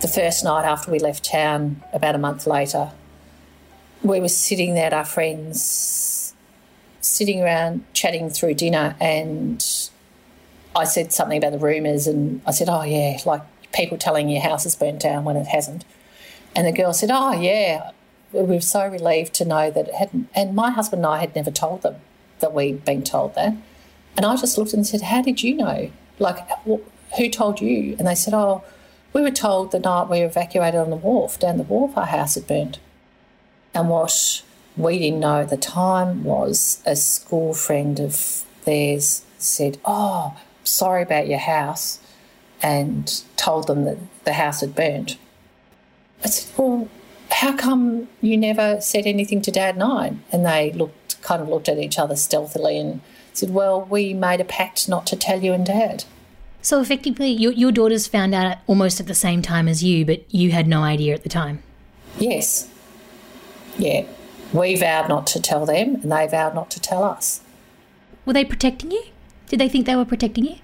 The 0.00 0.08
first 0.08 0.42
night 0.42 0.64
after 0.64 0.90
we 0.90 0.98
left 0.98 1.24
town, 1.24 1.80
about 1.92 2.16
a 2.16 2.18
month 2.18 2.44
later, 2.48 2.90
we 4.02 4.18
were 4.18 4.28
sitting 4.28 4.74
there 4.74 4.86
at 4.86 4.92
our 4.92 5.04
friends, 5.04 6.34
sitting 7.00 7.40
around 7.40 7.84
chatting 7.92 8.28
through 8.30 8.54
dinner, 8.54 8.96
and 8.98 9.64
I 10.74 10.82
said 10.82 11.12
something 11.12 11.38
about 11.38 11.52
the 11.52 11.58
rumours, 11.58 12.08
and 12.08 12.42
I 12.44 12.50
said, 12.50 12.68
"Oh 12.68 12.82
yeah, 12.82 13.18
like 13.24 13.42
people 13.72 13.96
telling 13.96 14.28
your 14.28 14.42
house 14.42 14.66
is 14.66 14.74
burnt 14.74 14.98
down 14.98 15.24
when 15.24 15.36
it 15.36 15.46
hasn't." 15.46 15.84
And 16.56 16.66
the 16.66 16.72
girl 16.72 16.92
said, 16.92 17.10
"Oh 17.12 17.32
yeah." 17.32 17.92
We 18.32 18.42
were 18.42 18.62
so 18.62 18.88
relieved 18.88 19.34
to 19.34 19.44
know 19.44 19.70
that 19.70 19.88
it 19.88 19.94
hadn't. 19.94 20.30
And 20.34 20.54
my 20.54 20.70
husband 20.70 21.00
and 21.00 21.14
I 21.14 21.18
had 21.18 21.36
never 21.36 21.50
told 21.50 21.82
them 21.82 21.96
that 22.40 22.54
we'd 22.54 22.82
been 22.82 23.02
told 23.02 23.34
that. 23.34 23.54
And 24.16 24.24
I 24.24 24.36
just 24.36 24.56
looked 24.56 24.72
and 24.72 24.86
said, 24.86 25.02
"How 25.02 25.20
did 25.20 25.42
you 25.42 25.54
know? 25.54 25.90
Like, 26.22 26.38
who 27.16 27.28
told 27.28 27.60
you?" 27.60 27.96
And 27.98 28.06
they 28.06 28.14
said, 28.14 28.34
"Oh, 28.34 28.62
we 29.12 29.20
were 29.20 29.30
told 29.30 29.72
the 29.72 29.78
night 29.78 30.08
we 30.08 30.20
evacuated 30.20 30.80
on 30.80 30.90
the 30.90 30.96
wharf 30.96 31.38
down 31.38 31.58
the 31.58 31.64
wharf, 31.64 31.96
our 31.96 32.06
house 32.06 32.34
had 32.36 32.46
burnt." 32.46 32.78
And 33.74 33.88
what 33.88 34.42
we 34.76 34.98
didn't 34.98 35.20
know 35.20 35.40
at 35.40 35.50
the 35.50 35.56
time 35.56 36.24
was 36.24 36.80
a 36.86 36.96
school 36.96 37.52
friend 37.54 38.00
of 38.00 38.44
theirs 38.64 39.22
said, 39.38 39.78
"Oh, 39.84 40.34
sorry 40.64 41.02
about 41.02 41.28
your 41.28 41.38
house 41.38 41.98
and 42.62 43.22
told 43.36 43.66
them 43.66 43.84
that 43.84 43.98
the 44.24 44.34
house 44.34 44.60
had 44.60 44.74
burnt. 44.74 45.16
I 46.24 46.28
said, 46.28 46.56
Well, 46.56 46.88
how 47.30 47.56
come 47.56 48.08
you 48.20 48.36
never 48.36 48.80
said 48.80 49.06
anything 49.06 49.42
to 49.42 49.50
Dad 49.50 49.74
and 49.74 49.82
I? 49.82 50.12
And 50.30 50.46
they 50.46 50.72
looked 50.72 51.20
kind 51.22 51.42
of 51.42 51.48
looked 51.48 51.68
at 51.68 51.78
each 51.78 51.98
other 51.98 52.16
stealthily 52.16 52.78
and 52.78 53.00
said, 53.36 53.50
Well, 53.50 53.82
we 53.82 54.14
made 54.14 54.40
a 54.40 54.44
pact 54.44 54.88
not 54.88 55.06
to 55.08 55.16
tell 55.16 55.42
you 55.42 55.52
and 55.52 55.66
Dad. 55.66 56.04
So 56.60 56.80
effectively, 56.80 57.30
your, 57.30 57.52
your 57.52 57.72
daughters 57.72 58.06
found 58.06 58.34
out 58.34 58.58
almost 58.66 59.00
at 59.00 59.06
the 59.06 59.14
same 59.14 59.42
time 59.42 59.66
as 59.66 59.82
you, 59.82 60.04
but 60.04 60.32
you 60.32 60.52
had 60.52 60.68
no 60.68 60.82
idea 60.82 61.14
at 61.14 61.24
the 61.24 61.28
time. 61.28 61.62
Yes. 62.18 62.68
Yeah. 63.78 64.04
We 64.52 64.76
vowed 64.76 65.08
not 65.08 65.26
to 65.28 65.40
tell 65.40 65.66
them, 65.66 65.96
and 65.96 66.12
they 66.12 66.28
vowed 66.28 66.54
not 66.54 66.70
to 66.72 66.80
tell 66.80 67.02
us. 67.02 67.40
Were 68.24 68.32
they 68.32 68.44
protecting 68.44 68.92
you? 68.92 69.02
Did 69.48 69.58
they 69.58 69.68
think 69.68 69.86
they 69.86 69.96
were 69.96 70.04
protecting 70.04 70.44
you? 70.44 70.56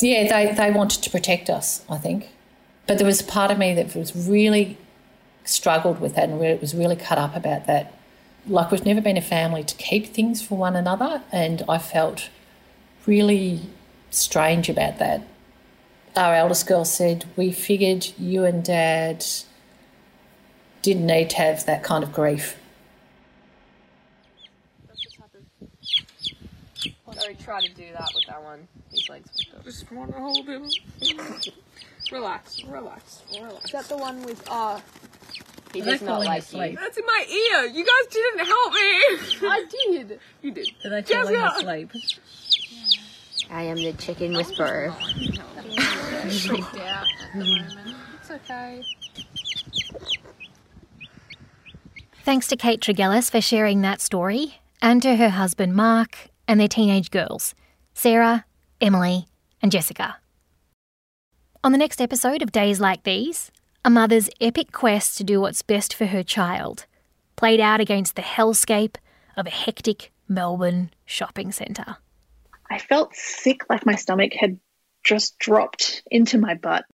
Yeah, 0.00 0.28
they, 0.28 0.52
they 0.54 0.70
wanted 0.70 1.02
to 1.02 1.10
protect 1.10 1.48
us, 1.48 1.84
I 1.88 1.98
think. 1.98 2.30
But 2.86 2.98
there 2.98 3.06
was 3.06 3.20
a 3.20 3.24
part 3.24 3.50
of 3.50 3.58
me 3.58 3.74
that 3.74 3.94
was 3.94 4.28
really 4.28 4.76
struggled 5.44 6.00
with 6.00 6.14
that 6.14 6.28
and 6.28 6.42
it 6.42 6.60
was 6.60 6.74
really 6.74 6.96
cut 6.96 7.18
up 7.18 7.36
about 7.36 7.66
that. 7.66 7.92
Like, 8.46 8.70
we've 8.70 8.84
never 8.84 9.00
been 9.00 9.16
a 9.16 9.22
family 9.22 9.64
to 9.64 9.74
keep 9.76 10.06
things 10.08 10.42
for 10.42 10.58
one 10.58 10.76
another, 10.76 11.22
and 11.32 11.62
I 11.68 11.78
felt 11.78 12.28
really 13.06 13.62
strange 14.10 14.68
about 14.68 14.98
that. 14.98 15.26
Our 16.16 16.34
eldest 16.34 16.66
girl 16.66 16.84
said, 16.84 17.24
We 17.36 17.52
figured 17.52 18.12
you 18.18 18.44
and 18.44 18.62
dad 18.62 19.24
didn't 20.82 21.06
need 21.06 21.30
to 21.30 21.36
have 21.36 21.64
that 21.66 21.82
kind 21.82 22.04
of 22.04 22.12
grief. 22.12 22.56
I 27.08 27.32
try 27.34 27.60
to 27.60 27.72
do 27.72 27.86
that 27.92 28.10
with 28.14 28.26
that 28.26 28.42
one. 28.42 28.68
His 28.90 29.08
legs. 29.08 29.30
Just 29.64 29.90
want 29.90 30.12
to 30.12 30.18
hold 30.18 30.46
him. 30.46 30.68
relax, 32.12 32.62
relax, 32.64 33.22
relax. 33.32 33.64
Is 33.64 33.72
that 33.72 33.84
the 33.86 33.96
one 33.96 34.22
with 34.22 34.42
uh? 34.50 34.80
He 35.74 35.80
Are 35.80 35.84
they 35.84 35.90
does 35.92 36.02
not 36.02 36.20
like 36.24 36.42
asleep? 36.42 36.72
you. 36.72 36.78
That's 36.78 36.96
in 36.96 37.04
my 37.04 37.24
ear. 37.28 37.64
You 37.66 37.84
guys 37.84 38.12
didn't 38.12 38.46
help 38.46 38.72
me. 38.72 38.78
I 39.48 39.64
did. 39.68 40.20
you 40.40 40.50
did. 40.52 40.68
Are 40.84 40.90
they 40.90 41.02
falling 41.02 41.34
Jessica! 41.34 41.54
asleep? 41.58 41.90
I 43.50 43.62
am 43.64 43.76
the 43.76 43.92
chicken 43.94 44.34
oh, 44.34 44.38
whisperer. 44.38 44.92
Freaked 44.96 46.76
out 46.78 47.04
at 47.04 47.32
the 47.34 47.38
moment. 47.44 47.96
It's 48.20 48.30
okay. 48.30 48.82
Thanks 52.24 52.46
to 52.48 52.56
Kate 52.56 52.80
Tregellis 52.80 53.30
for 53.30 53.40
sharing 53.40 53.82
that 53.82 54.00
story, 54.00 54.60
and 54.80 55.02
to 55.02 55.16
her 55.16 55.28
husband 55.30 55.74
Mark 55.74 56.28
and 56.48 56.58
their 56.58 56.68
teenage 56.68 57.10
girls, 57.10 57.54
Sarah, 57.92 58.46
Emily, 58.80 59.26
and 59.60 59.70
Jessica. 59.70 60.16
On 61.62 61.72
the 61.72 61.78
next 61.78 62.00
episode 62.00 62.40
of 62.42 62.52
Days 62.52 62.80
Like 62.80 63.02
These, 63.02 63.50
a 63.84 63.90
mother's 63.90 64.30
epic 64.40 64.72
quest 64.72 65.18
to 65.18 65.24
do 65.24 65.40
what's 65.40 65.60
best 65.60 65.94
for 65.94 66.06
her 66.06 66.22
child, 66.22 66.86
played 67.36 67.60
out 67.60 67.80
against 67.80 68.16
the 68.16 68.22
hellscape 68.22 68.96
of 69.36 69.46
a 69.46 69.50
hectic 69.50 70.10
Melbourne 70.26 70.90
shopping 71.04 71.52
centre. 71.52 71.98
I 72.70 72.78
felt 72.78 73.14
sick, 73.14 73.60
like 73.68 73.84
my 73.84 73.94
stomach 73.94 74.32
had 74.32 74.58
just 75.04 75.38
dropped 75.38 76.02
into 76.10 76.38
my 76.38 76.54
butt. 76.54 76.86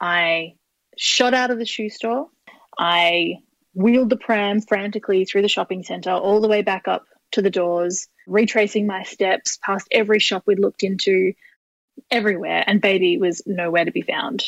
I 0.00 0.54
shot 0.98 1.32
out 1.32 1.52
of 1.52 1.58
the 1.58 1.64
shoe 1.64 1.88
store. 1.88 2.26
I 2.76 3.36
wheeled 3.74 4.10
the 4.10 4.16
pram 4.16 4.60
frantically 4.60 5.24
through 5.24 5.42
the 5.42 5.48
shopping 5.48 5.84
centre, 5.84 6.10
all 6.10 6.40
the 6.40 6.48
way 6.48 6.62
back 6.62 6.88
up 6.88 7.04
to 7.32 7.42
the 7.42 7.50
doors, 7.50 8.08
retracing 8.26 8.88
my 8.88 9.04
steps 9.04 9.58
past 9.64 9.86
every 9.92 10.18
shop 10.18 10.42
we'd 10.46 10.58
looked 10.58 10.82
into, 10.82 11.34
everywhere, 12.10 12.64
and 12.66 12.80
baby 12.80 13.16
was 13.16 13.42
nowhere 13.46 13.84
to 13.84 13.92
be 13.92 14.02
found. 14.02 14.42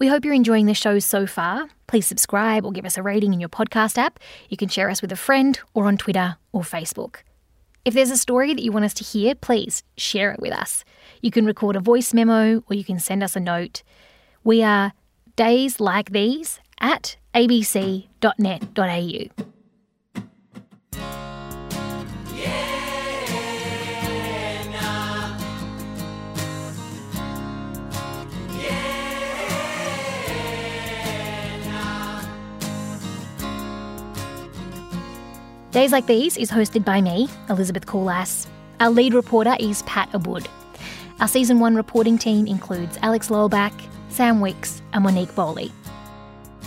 We 0.00 0.06
hope 0.06 0.24
you're 0.24 0.32
enjoying 0.32 0.64
the 0.64 0.72
show 0.72 0.98
so 0.98 1.26
far. 1.26 1.68
Please 1.86 2.06
subscribe 2.06 2.64
or 2.64 2.72
give 2.72 2.86
us 2.86 2.96
a 2.96 3.02
rating 3.02 3.34
in 3.34 3.40
your 3.40 3.50
podcast 3.50 3.98
app. 3.98 4.18
You 4.48 4.56
can 4.56 4.70
share 4.70 4.88
us 4.88 5.02
with 5.02 5.12
a 5.12 5.16
friend 5.16 5.60
or 5.74 5.84
on 5.84 5.98
Twitter 5.98 6.38
or 6.52 6.62
Facebook. 6.62 7.16
If 7.84 7.92
there's 7.92 8.10
a 8.10 8.16
story 8.16 8.54
that 8.54 8.62
you 8.62 8.72
want 8.72 8.86
us 8.86 8.94
to 8.94 9.04
hear, 9.04 9.34
please 9.34 9.82
share 9.98 10.32
it 10.32 10.40
with 10.40 10.52
us. 10.52 10.86
You 11.20 11.30
can 11.30 11.44
record 11.44 11.76
a 11.76 11.80
voice 11.80 12.14
memo 12.14 12.64
or 12.66 12.74
you 12.74 12.82
can 12.82 12.98
send 12.98 13.22
us 13.22 13.36
a 13.36 13.40
note. 13.40 13.82
We 14.42 14.62
are 14.62 14.94
days 15.36 15.80
like 15.80 16.12
these 16.12 16.60
at 16.80 17.18
abc.net.au. 17.34 18.04
Days 35.80 35.92
Like 35.92 36.04
These 36.04 36.36
is 36.36 36.50
hosted 36.50 36.84
by 36.84 37.00
me, 37.00 37.26
Elizabeth 37.48 37.86
Coolass. 37.86 38.46
Our 38.80 38.90
lead 38.90 39.14
reporter 39.14 39.56
is 39.58 39.80
Pat 39.84 40.12
Abboud. 40.12 40.46
Our 41.20 41.26
season 41.26 41.58
one 41.58 41.74
reporting 41.74 42.18
team 42.18 42.46
includes 42.46 42.98
Alex 43.00 43.30
Lowback, 43.30 43.72
Sam 44.10 44.42
Wicks, 44.42 44.82
and 44.92 45.02
Monique 45.02 45.34
Bowley. 45.34 45.72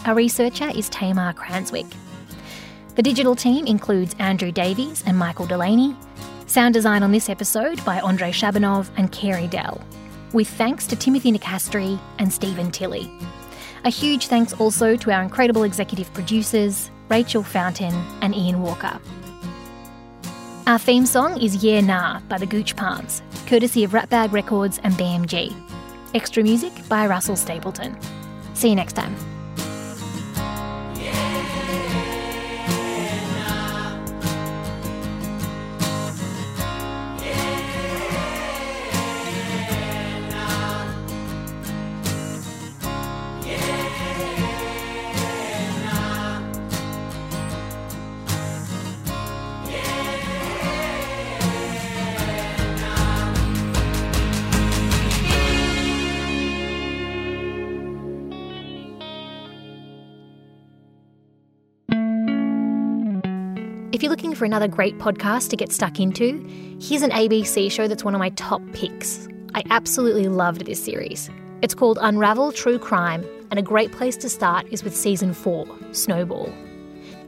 Our 0.08 0.16
researcher 0.16 0.72
is 0.76 0.90
Tamar 0.90 1.32
Cranswick. 1.34 1.94
The 2.96 3.04
digital 3.04 3.36
team 3.36 3.68
includes 3.68 4.16
Andrew 4.18 4.52
Davies 4.52 5.04
and 5.06 5.16
Michael 5.16 5.46
Delaney. 5.46 5.96
Sound 6.48 6.74
design 6.74 7.04
on 7.04 7.12
this 7.12 7.30
episode 7.30 7.86
by 7.86 8.00
Andrei 8.00 8.32
Shabanov 8.32 8.90
and 8.98 9.12
Carey 9.12 9.46
Dell, 9.46 9.80
with 10.34 10.48
thanks 10.48 10.88
to 10.88 10.96
Timothy 10.96 11.32
Nicastri 11.32 12.00
and 12.18 12.34
Stephen 12.34 12.72
Tilley. 12.72 13.16
A 13.86 13.92
huge 13.92 14.26
thanks 14.26 14.54
also 14.54 14.96
to 14.96 15.12
our 15.12 15.22
incredible 15.22 15.66
executive 15.66 16.12
producers, 16.16 16.90
Rachel 17.10 17.44
Fountain 17.44 17.94
and 18.22 18.36
Ian 18.36 18.62
Walker. 18.62 19.00
Our 20.66 20.80
theme 20.80 21.06
song 21.06 21.42
is 21.42 21.64
Yeah 21.64 21.82
Nah 21.82 22.22
by 22.30 22.38
the 22.38 22.46
Gooch 22.46 22.76
Palms, 22.76 23.22
courtesy 23.48 23.84
of 23.84 23.92
Ratbag 23.92 24.32
Records 24.32 24.80
and 24.84 24.94
BMG. 24.94 25.54
Extra 26.14 26.42
music 26.44 26.72
by 26.88 27.06
Russell 27.06 27.36
Stapleton. 27.36 27.98
See 28.54 28.70
you 28.70 28.76
next 28.76 28.94
time. 28.94 29.16
If 64.04 64.08
you're 64.08 64.18
looking 64.18 64.36
for 64.36 64.44
another 64.44 64.68
great 64.68 64.98
podcast 64.98 65.50
to 65.52 65.56
get 65.56 65.72
stuck 65.72 65.98
into, 65.98 66.46
here's 66.82 67.04
an 67.04 67.12
ABC 67.12 67.72
show 67.72 67.88
that's 67.88 68.04
one 68.04 68.14
of 68.14 68.20
my 68.20 68.32
top 68.32 68.62
picks. 68.74 69.30
I 69.56 69.64
absolutely 69.70 70.28
loved 70.28 70.66
this 70.66 70.84
series. 70.84 71.30
It's 71.62 71.74
called 71.74 71.98
Unravel 72.02 72.52
True 72.52 72.78
Crime, 72.78 73.26
and 73.50 73.58
a 73.58 73.62
great 73.62 73.94
place 73.94 74.18
to 74.18 74.28
start 74.28 74.68
is 74.72 74.84
with 74.84 74.94
season 74.94 75.34
4, 75.34 75.66
Snowball. 75.94 76.52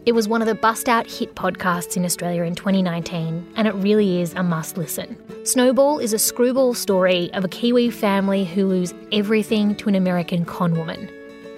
It 0.05 0.11
was 0.11 0.27
one 0.27 0.41
of 0.41 0.49
the 0.49 0.55
bust 0.55 0.89
out 0.89 1.09
hit 1.09 1.33
podcasts 1.33 1.95
in 1.95 2.03
Australia 2.03 2.43
in 2.43 2.55
2019, 2.55 3.53
and 3.55 3.69
it 3.69 3.75
really 3.75 4.19
is 4.19 4.33
a 4.33 4.43
must 4.43 4.77
listen. 4.77 5.15
Snowball 5.45 5.99
is 5.99 6.11
a 6.11 6.19
screwball 6.19 6.73
story 6.73 7.31
of 7.35 7.45
a 7.45 7.47
Kiwi 7.47 7.89
family 7.89 8.43
who 8.43 8.67
lose 8.67 8.93
everything 9.13 9.75
to 9.75 9.87
an 9.87 9.95
American 9.95 10.43
con 10.43 10.77
woman, 10.77 11.09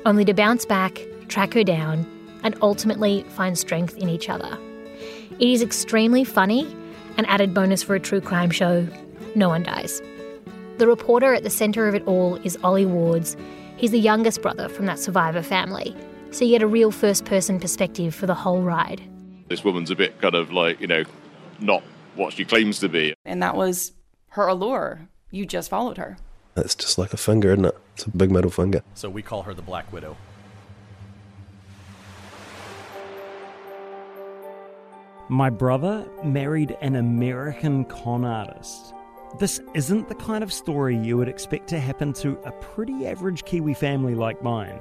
only 0.06 0.26
to 0.26 0.36
bounce 0.36 0.64
back, 0.64 1.02
track 1.28 1.56
her 1.56 1.64
down, 1.64 2.06
and 2.44 2.56
ultimately 2.62 3.24
find 3.30 3.58
strength 3.58 3.98
in 3.98 4.10
each 4.10 4.30
other. 4.30 4.56
It 5.40 5.50
is 5.50 5.62
extremely 5.62 6.24
funny, 6.24 6.66
an 7.18 7.26
added 7.26 7.54
bonus 7.54 7.84
for 7.84 7.94
a 7.94 8.00
true 8.00 8.22
crime 8.22 8.50
show 8.50 8.88
no 9.36 9.50
one 9.50 9.62
dies. 9.62 10.02
The 10.80 10.88
reporter 10.88 11.32
at 11.32 11.44
the 11.44 11.52
centre 11.52 11.88
of 11.88 11.94
it 11.94 12.08
all 12.08 12.38
is 12.38 12.58
Ollie 12.64 12.88
Wards. 12.88 13.38
He's 13.76 13.92
the 13.92 14.00
youngest 14.00 14.42
brother 14.42 14.68
from 14.68 14.88
that 14.88 14.98
survivor 14.98 15.44
family, 15.44 15.96
so 16.32 16.44
you 16.44 16.52
get 16.52 16.64
a 16.64 16.68
real 16.68 16.90
first 16.90 17.26
person 17.26 17.60
perspective 17.60 18.16
for 18.16 18.26
the 18.26 18.34
whole 18.34 18.64
ride. 18.64 19.00
This 19.48 19.64
woman's 19.64 19.92
a 19.92 19.96
bit 19.96 20.20
kind 20.22 20.34
of 20.34 20.52
like, 20.52 20.82
you 20.82 20.88
know, 20.88 21.04
not 21.60 21.84
what 22.16 22.34
she 22.34 22.44
claims 22.44 22.80
to 22.80 22.90
be. 22.90 23.14
And 23.24 23.44
that 23.44 23.56
was 23.56 23.94
her 24.30 24.48
allure. 24.48 25.08
You 25.30 25.46
just 25.46 25.70
followed 25.70 25.98
her. 25.98 26.18
It's 26.56 26.74
just 26.74 26.98
like 26.98 27.14
a 27.14 27.18
finger, 27.18 27.52
isn't 27.52 27.66
it? 27.66 27.78
It's 27.94 28.06
a 28.06 28.10
big 28.10 28.32
metal 28.32 28.50
finger. 28.50 28.82
So 28.96 29.08
we 29.08 29.22
call 29.22 29.44
her 29.44 29.54
the 29.54 29.62
Black 29.62 29.94
Widow. 29.94 30.18
My 35.30 35.50
brother 35.50 36.08
married 36.24 36.78
an 36.80 36.96
American 36.96 37.84
con 37.84 38.24
artist. 38.24 38.94
This 39.40 39.60
isn't 39.74 40.08
the 40.08 40.16
kind 40.16 40.42
of 40.42 40.54
story 40.54 40.96
you 40.96 41.18
would 41.18 41.28
expect 41.28 41.68
to 41.70 41.82
happen 41.82 42.14
to 42.14 42.40
a 42.46 42.52
pretty 42.54 43.06
average 43.06 43.44
Kiwi 43.44 43.74
family 43.74 44.16
like 44.16 44.42
mine. 44.42 44.80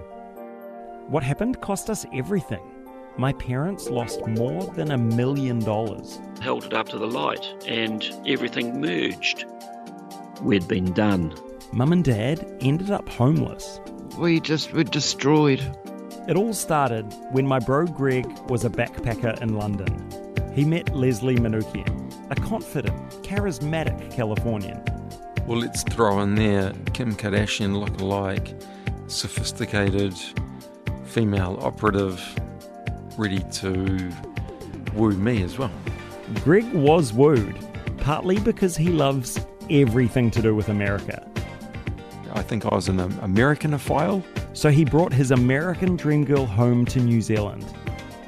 What 1.09 1.25
happened 1.25 1.61
cost 1.61 1.91
us 1.91 2.07
everything. 2.15 2.63
My 3.17 3.33
parents 3.33 3.89
lost 3.89 4.25
more 4.25 4.63
than 4.75 4.93
a 4.93 4.99
million 4.99 5.59
dollars. 5.59 6.21
Held 6.41 6.65
it 6.65 6.75
up 6.75 6.89
to 6.91 6.99
the 6.99 7.09
light 7.09 7.45
and 7.67 8.09
everything 8.25 8.81
merged. 8.81 9.47
We'd 10.43 10.69
been 10.69 10.93
done. 10.93 11.35
Mum 11.73 11.91
and 11.91 12.05
Dad 12.05 12.47
ended 12.61 12.93
up 12.93 13.09
homeless. 13.09 13.81
We 14.17 14.39
just 14.39 14.73
were 14.73 14.85
destroyed. 14.85 15.61
It 16.29 16.37
all 16.37 16.55
started 16.55 17.13
when 17.33 17.49
my 17.49 17.59
bro 17.59 17.87
Greg 17.87 18.27
was 18.49 18.65
a 18.65 18.71
backpacker 18.71 19.41
in 19.43 19.55
London. 19.55 20.16
He 20.57 20.65
met 20.65 20.97
Leslie 20.97 21.37
Manoukian, 21.37 22.31
a 22.31 22.35
confident, 22.35 22.97
charismatic 23.23 24.11
Californian. 24.11 24.83
Well, 25.47 25.59
let's 25.59 25.83
throw 25.83 26.21
in 26.23 26.35
there 26.35 26.73
Kim 26.95 27.15
Kardashian 27.15 27.79
look-alike, 27.79 28.55
sophisticated 29.07 30.15
female 31.05 31.59
operative, 31.61 32.25
ready 33.19 33.41
to 33.53 34.11
woo 34.95 35.13
me 35.13 35.43
as 35.43 35.59
well. 35.59 35.71
Greg 36.43 36.65
was 36.73 37.13
wooed, 37.13 37.55
partly 37.99 38.39
because 38.39 38.79
he 38.79 38.89
loves 38.89 39.39
everything 39.69 40.31
to 40.31 40.41
do 40.41 40.55
with 40.55 40.71
America. 40.71 41.29
I 42.33 42.41
think 42.41 42.65
I 42.65 42.75
was 42.75 42.89
an 42.89 42.99
Americanophile. 42.99 44.25
So 44.55 44.71
he 44.71 44.87
brought 44.87 45.13
his 45.13 45.33
American 45.33 45.97
dream 45.97 46.25
girl 46.25 46.47
home 46.47 46.87
to 46.87 46.99
New 46.99 47.21
Zealand. 47.21 47.67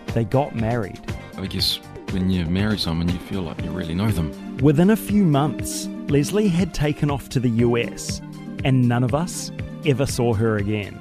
They 0.08 0.24
got 0.24 0.54
married. 0.54 1.00
I 1.38 1.46
guess 1.46 1.80
when 2.12 2.30
you 2.30 2.46
marry 2.46 2.78
someone, 2.78 3.08
you 3.08 3.18
feel 3.18 3.42
like 3.42 3.62
you 3.62 3.70
really 3.70 3.94
know 3.94 4.10
them. 4.10 4.56
Within 4.58 4.90
a 4.90 4.96
few 4.96 5.24
months, 5.24 5.86
Leslie 6.08 6.48
had 6.48 6.74
taken 6.74 7.10
off 7.10 7.28
to 7.30 7.40
the 7.40 7.50
US, 7.50 8.20
and 8.64 8.88
none 8.88 9.04
of 9.04 9.14
us 9.14 9.52
ever 9.86 10.06
saw 10.06 10.34
her 10.34 10.56
again. 10.56 10.98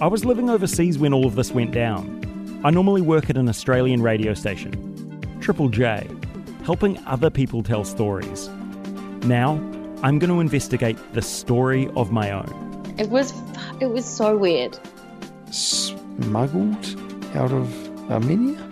I 0.00 0.06
was 0.06 0.24
living 0.24 0.50
overseas 0.50 0.98
when 0.98 1.12
all 1.12 1.26
of 1.26 1.34
this 1.34 1.52
went 1.52 1.72
down. 1.72 2.60
I 2.64 2.70
normally 2.70 3.02
work 3.02 3.30
at 3.30 3.36
an 3.36 3.48
Australian 3.48 4.02
radio 4.02 4.34
station, 4.34 5.38
Triple 5.40 5.68
J, 5.68 6.08
helping 6.64 6.98
other 7.06 7.30
people 7.30 7.62
tell 7.62 7.84
stories. 7.84 8.48
Now, 9.24 9.52
I'm 10.02 10.18
going 10.18 10.30
to 10.30 10.40
investigate 10.40 10.96
the 11.12 11.22
story 11.22 11.88
of 11.96 12.10
my 12.10 12.30
own. 12.30 12.94
It 12.98 13.10
was 13.10 13.32
it 13.80 13.86
was 13.86 14.04
so 14.04 14.36
weird. 14.36 14.78
Smuggled 15.50 16.84
out 17.34 17.52
of 17.52 18.10
Armenia? 18.10 18.71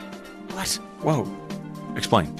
What? 1.02 1.24
Whoa. 1.26 1.96
Explain. 1.96 2.34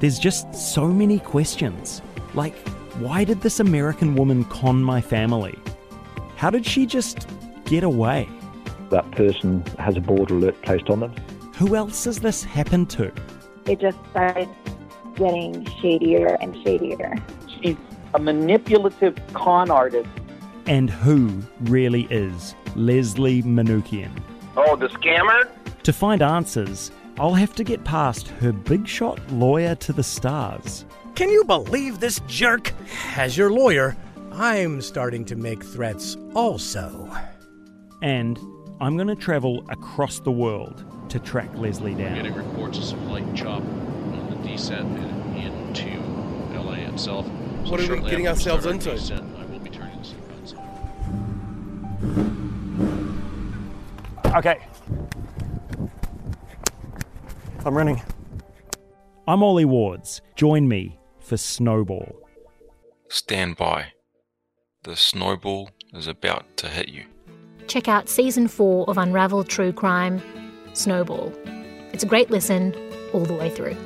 There's 0.00 0.18
just 0.18 0.54
so 0.54 0.88
many 0.88 1.18
questions. 1.18 2.02
Like, 2.34 2.56
why 2.98 3.24
did 3.24 3.40
this 3.42 3.60
American 3.60 4.14
woman 4.14 4.44
con 4.44 4.82
my 4.82 5.00
family? 5.00 5.58
How 6.36 6.50
did 6.50 6.66
she 6.66 6.86
just 6.86 7.28
get 7.64 7.82
away? 7.84 8.28
That 8.90 9.10
person 9.12 9.62
has 9.78 9.96
a 9.96 10.00
board 10.00 10.30
alert 10.30 10.60
placed 10.62 10.88
on 10.90 11.00
them. 11.00 11.14
Who 11.56 11.74
else 11.76 12.04
has 12.04 12.20
this 12.20 12.44
happened 12.44 12.90
to? 12.90 13.12
It 13.66 13.80
just 13.80 13.98
started 14.10 14.48
getting 15.14 15.66
shadier 15.80 16.36
and 16.40 16.54
shadier. 16.62 17.14
She's 17.60 17.76
a 18.14 18.18
manipulative 18.18 19.18
con 19.32 19.70
artist. 19.70 20.08
And 20.66 20.90
who 20.90 21.42
really 21.62 22.06
is 22.10 22.54
Leslie 22.74 23.42
Manukian? 23.42 24.10
Oh, 24.56 24.76
the 24.76 24.88
scammer? 24.88 25.48
To 25.82 25.92
find 25.92 26.22
answers, 26.22 26.90
I'll 27.18 27.32
have 27.32 27.54
to 27.54 27.64
get 27.64 27.82
past 27.82 28.28
her 28.28 28.52
big 28.52 28.86
shot 28.86 29.18
lawyer 29.32 29.74
to 29.76 29.94
the 29.94 30.02
stars. 30.02 30.84
Can 31.14 31.30
you 31.30 31.44
believe 31.44 31.98
this 31.98 32.20
jerk? 32.26 32.74
As 33.16 33.38
your 33.38 33.50
lawyer, 33.50 33.96
I'm 34.32 34.82
starting 34.82 35.24
to 35.26 35.36
make 35.36 35.64
threats 35.64 36.18
also. 36.34 37.10
And 38.02 38.38
I'm 38.82 38.96
going 38.96 39.08
to 39.08 39.16
travel 39.16 39.64
across 39.70 40.20
the 40.20 40.30
world 40.30 40.84
to 41.08 41.18
track 41.18 41.48
Leslie 41.54 41.94
down. 41.94 42.16
Getting 42.16 42.34
reports 42.34 42.76
of 42.76 42.84
some 42.84 43.08
light 43.08 43.34
chop 43.34 43.62
on 43.62 44.28
the 44.28 44.36
descent 44.46 44.86
into 45.38 45.98
LA 46.52 46.74
itself. 46.92 47.24
So 47.64 47.70
what 47.70 47.80
are 47.80 47.96
we 47.96 48.10
getting 48.10 48.28
ourselves 48.28 48.66
into? 48.66 48.90
Descent, 48.90 49.24
I 49.38 49.46
will 49.46 49.60
be 49.60 49.70
turning 49.70 49.98
the 50.02 50.06
seatbelts 50.06 50.58
on. 54.26 54.36
Okay. 54.36 54.60
I'm 57.66 57.76
running. 57.76 58.00
I'm 59.26 59.42
Ollie 59.42 59.64
Wards. 59.64 60.22
Join 60.36 60.68
me 60.68 61.00
for 61.18 61.36
Snowball. 61.36 62.14
Stand 63.08 63.56
by. 63.56 63.86
The 64.84 64.94
snowball 64.94 65.70
is 65.92 66.06
about 66.06 66.44
to 66.58 66.68
hit 66.68 66.88
you. 66.90 67.06
Check 67.66 67.88
out 67.88 68.08
season 68.08 68.46
four 68.46 68.88
of 68.88 68.98
Unravel 68.98 69.42
True 69.42 69.72
Crime, 69.72 70.22
Snowball. 70.74 71.32
It's 71.92 72.04
a 72.04 72.06
great 72.06 72.30
listen 72.30 72.72
all 73.12 73.24
the 73.24 73.34
way 73.34 73.50
through. 73.50 73.76